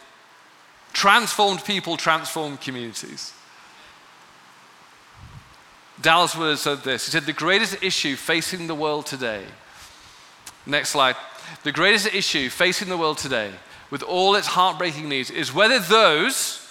Transformed 0.92 1.64
people 1.64 1.98
transform 1.98 2.58
communities. 2.58 3.34
Dallas 6.02 6.36
Willard 6.36 6.58
said 6.58 6.84
this. 6.84 7.06
He 7.06 7.12
said, 7.12 7.24
The 7.24 7.34
greatest 7.34 7.82
issue 7.84 8.16
facing 8.16 8.68
the 8.68 8.76
world 8.76 9.06
today, 9.06 9.44
next 10.66 10.90
slide, 10.90 11.16
the 11.64 11.72
greatest 11.72 12.08
issue 12.08 12.50
facing 12.50 12.90
the 12.90 12.98
world 12.98 13.18
today, 13.18 13.52
with 13.92 14.02
all 14.02 14.36
its 14.36 14.48
heartbreaking 14.48 15.08
needs, 15.08 15.30
is 15.30 15.54
whether 15.54 15.80
those 15.80 16.63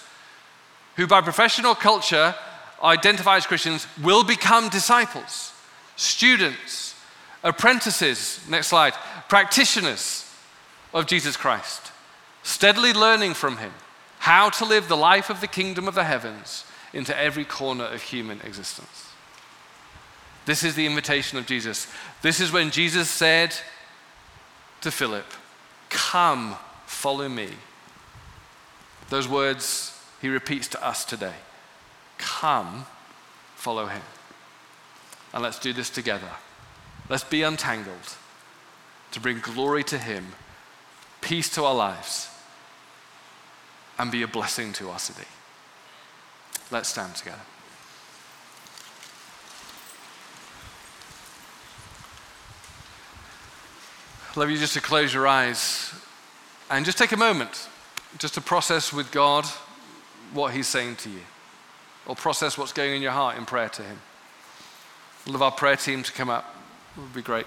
who 0.95 1.07
by 1.07 1.21
professional 1.21 1.75
culture 1.75 2.35
identify 2.83 3.37
as 3.37 3.47
Christians 3.47 3.87
will 4.01 4.23
become 4.23 4.69
disciples, 4.69 5.53
students, 5.95 6.95
apprentices, 7.43 8.39
next 8.49 8.67
slide, 8.67 8.93
practitioners 9.29 10.29
of 10.93 11.07
Jesus 11.07 11.37
Christ, 11.37 11.91
steadily 12.43 12.93
learning 12.93 13.33
from 13.33 13.57
him 13.57 13.71
how 14.19 14.49
to 14.49 14.65
live 14.65 14.87
the 14.87 14.97
life 14.97 15.29
of 15.29 15.41
the 15.41 15.47
kingdom 15.47 15.87
of 15.87 15.95
the 15.95 16.03
heavens 16.03 16.65
into 16.93 17.17
every 17.17 17.43
corner 17.43 17.85
of 17.85 18.01
human 18.01 18.39
existence. 18.41 19.07
This 20.45 20.63
is 20.63 20.75
the 20.75 20.85
invitation 20.85 21.37
of 21.37 21.45
Jesus. 21.45 21.87
This 22.21 22.39
is 22.39 22.51
when 22.51 22.69
Jesus 22.69 23.09
said 23.09 23.55
to 24.81 24.91
Philip, 24.91 25.25
Come, 25.89 26.55
follow 26.85 27.29
me. 27.29 27.49
Those 29.09 29.27
words 29.27 29.92
he 30.23 30.29
repeats 30.29 30.69
to 30.69 30.81
us 30.83 31.03
today 31.03 31.35
Come, 32.17 32.85
follow 33.55 33.87
him. 33.87 34.01
And 35.33 35.43
let's 35.43 35.59
do 35.59 35.73
this 35.73 35.89
together. 35.89 36.29
Let's 37.09 37.25
be 37.25 37.41
untangled 37.41 38.15
to 39.11 39.19
bring 39.19 39.39
glory 39.39 39.83
to 39.83 39.97
him, 39.97 40.27
peace 41.19 41.49
to 41.55 41.65
our 41.65 41.75
lives, 41.75 42.29
and 43.99 44.11
be 44.11 44.21
a 44.21 44.27
blessing 44.27 44.71
to 44.73 44.89
our 44.91 44.99
city. 44.99 45.27
Let's 46.71 46.87
stand 46.87 47.15
together. 47.15 47.41
Love 54.37 54.49
you 54.49 54.57
just 54.57 54.73
to 54.75 54.81
close 54.81 55.13
your 55.13 55.27
eyes 55.27 55.93
and 56.69 56.85
just 56.85 56.97
take 56.97 57.11
a 57.11 57.17
moment 57.17 57.67
just 58.19 58.35
to 58.35 58.41
process 58.41 58.93
with 58.93 59.11
God 59.11 59.45
what 60.33 60.53
He's 60.53 60.67
saying 60.67 60.97
to 60.97 61.09
you 61.09 61.21
or 62.05 62.15
process 62.15 62.57
what's 62.57 62.73
going 62.73 62.95
in 62.95 63.01
your 63.01 63.11
heart 63.11 63.37
in 63.37 63.45
prayer 63.45 63.69
to 63.69 63.83
Him. 63.83 63.99
Love 65.25 65.41
our 65.41 65.51
prayer 65.51 65.77
team 65.77 66.03
to 66.03 66.11
come 66.11 66.29
up. 66.29 66.55
It 66.97 66.99
would 66.99 67.13
be 67.13 67.21
great. 67.21 67.45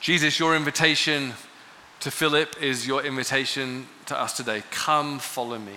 Jesus, 0.00 0.38
your 0.38 0.54
invitation 0.54 1.32
to 2.00 2.10
Philip 2.10 2.62
is 2.62 2.86
your 2.86 3.02
invitation 3.02 3.86
to 4.04 4.20
us 4.20 4.36
today. 4.36 4.62
Come, 4.70 5.18
follow 5.18 5.58
me. 5.58 5.72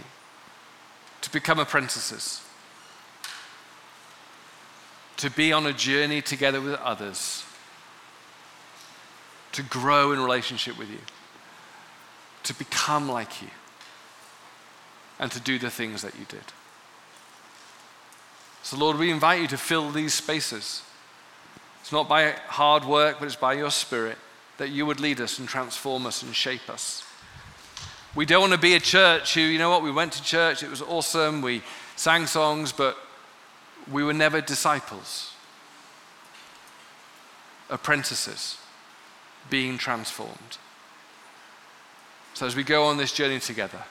To 1.22 1.32
become 1.32 1.60
apprentices. 1.60 2.43
To 5.18 5.30
be 5.30 5.54
on 5.54 5.66
a 5.66 5.72
journey 5.72 6.22
together 6.22 6.60
with 6.60 6.74
others. 6.82 7.45
To 9.54 9.64
grow 9.64 10.12
in 10.12 10.20
relationship 10.20 10.78
with 10.78 10.89
you. 10.89 11.00
To 12.43 12.54
become 12.54 13.10
like 13.10 13.41
you. 13.41 13.50
And 15.20 15.32
to 15.32 15.39
do 15.39 15.58
the 15.58 15.70
things 15.70 16.02
that 16.02 16.16
you 16.16 16.26
did. 16.28 16.43
So, 18.64 18.78
Lord, 18.78 18.98
we 18.98 19.12
invite 19.12 19.41
you 19.41 19.48
to 19.48 19.58
fill 19.58 19.91
these 19.91 20.14
spaces. 20.14 20.84
It's 21.82 21.91
not 21.91 22.10
by 22.10 22.32
hard 22.48 22.84
work, 22.86 23.18
but 23.20 23.26
it's 23.26 23.36
by 23.36 23.54
your 23.54 23.72
Spirit 23.72 24.18
that 24.58 24.70
you 24.70 24.86
would 24.86 25.00
lead 25.00 25.22
us 25.22 25.39
and 25.39 25.48
transform 25.48 26.06
us 26.06 26.22
and 26.22 26.36
shape 26.36 26.70
us. 26.70 27.04
We 28.16 28.26
don't 28.26 28.41
want 28.41 28.54
to 28.54 28.60
be 28.60 28.74
a 28.74 28.80
church 28.80 29.36
who, 29.36 29.41
you 29.41 29.60
know 29.60 29.70
what, 29.70 29.84
we 29.84 29.91
went 29.91 30.14
to 30.14 30.24
church, 30.24 30.64
it 30.64 30.70
was 30.70 30.82
awesome, 30.82 31.41
we 31.41 31.62
sang 31.95 32.26
songs, 32.26 32.72
but 32.72 32.98
we 33.91 34.04
were 34.04 34.14
never 34.14 34.41
disciples, 34.41 35.32
apprentices 37.70 38.58
being 39.50 39.78
transformed. 39.78 40.58
So 42.34 42.45
as 42.45 42.56
we 42.56 42.64
go 42.64 42.84
on 42.86 42.98
this 42.98 43.12
journey 43.12 43.39
together, 43.39 43.84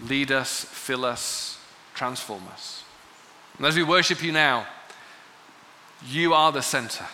lead 0.00 0.32
us, 0.32 0.64
fill 0.64 1.04
us, 1.04 1.58
transform 1.94 2.42
us. 2.52 2.84
And 3.56 3.66
as 3.66 3.76
we 3.76 3.82
worship 3.82 4.22
you 4.22 4.32
now, 4.32 4.66
you 6.06 6.32
are 6.32 6.52
the 6.52 6.62
center. 6.62 7.06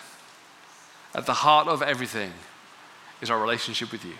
At 1.13 1.25
the 1.25 1.33
heart 1.33 1.67
of 1.67 1.81
everything 1.81 2.31
is 3.21 3.29
our 3.29 3.39
relationship 3.39 3.91
with 3.91 4.05
you, 4.05 4.13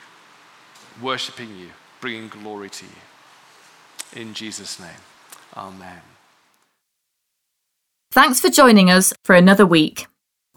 worshiping 1.01 1.55
you, 1.57 1.69
bringing 2.01 2.29
glory 2.29 2.69
to 2.69 2.85
you. 2.85 4.21
In 4.21 4.33
Jesus' 4.33 4.79
name, 4.79 5.03
amen. 5.55 6.01
Thanks 8.11 8.39
for 8.39 8.49
joining 8.49 8.89
us 8.89 9.13
for 9.23 9.35
another 9.35 9.65
week. 9.65 10.07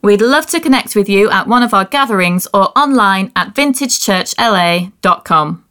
We'd 0.03 0.20
love 0.20 0.46
to 0.49 0.61
connect 0.61 0.94
with 0.94 1.09
you 1.09 1.30
at 1.30 1.49
one 1.49 1.62
of 1.62 1.72
our 1.74 1.84
gatherings 1.84 2.46
or 2.55 2.70
online 2.78 3.32
at 3.34 3.55
vintagechurchla.com. 3.55 5.64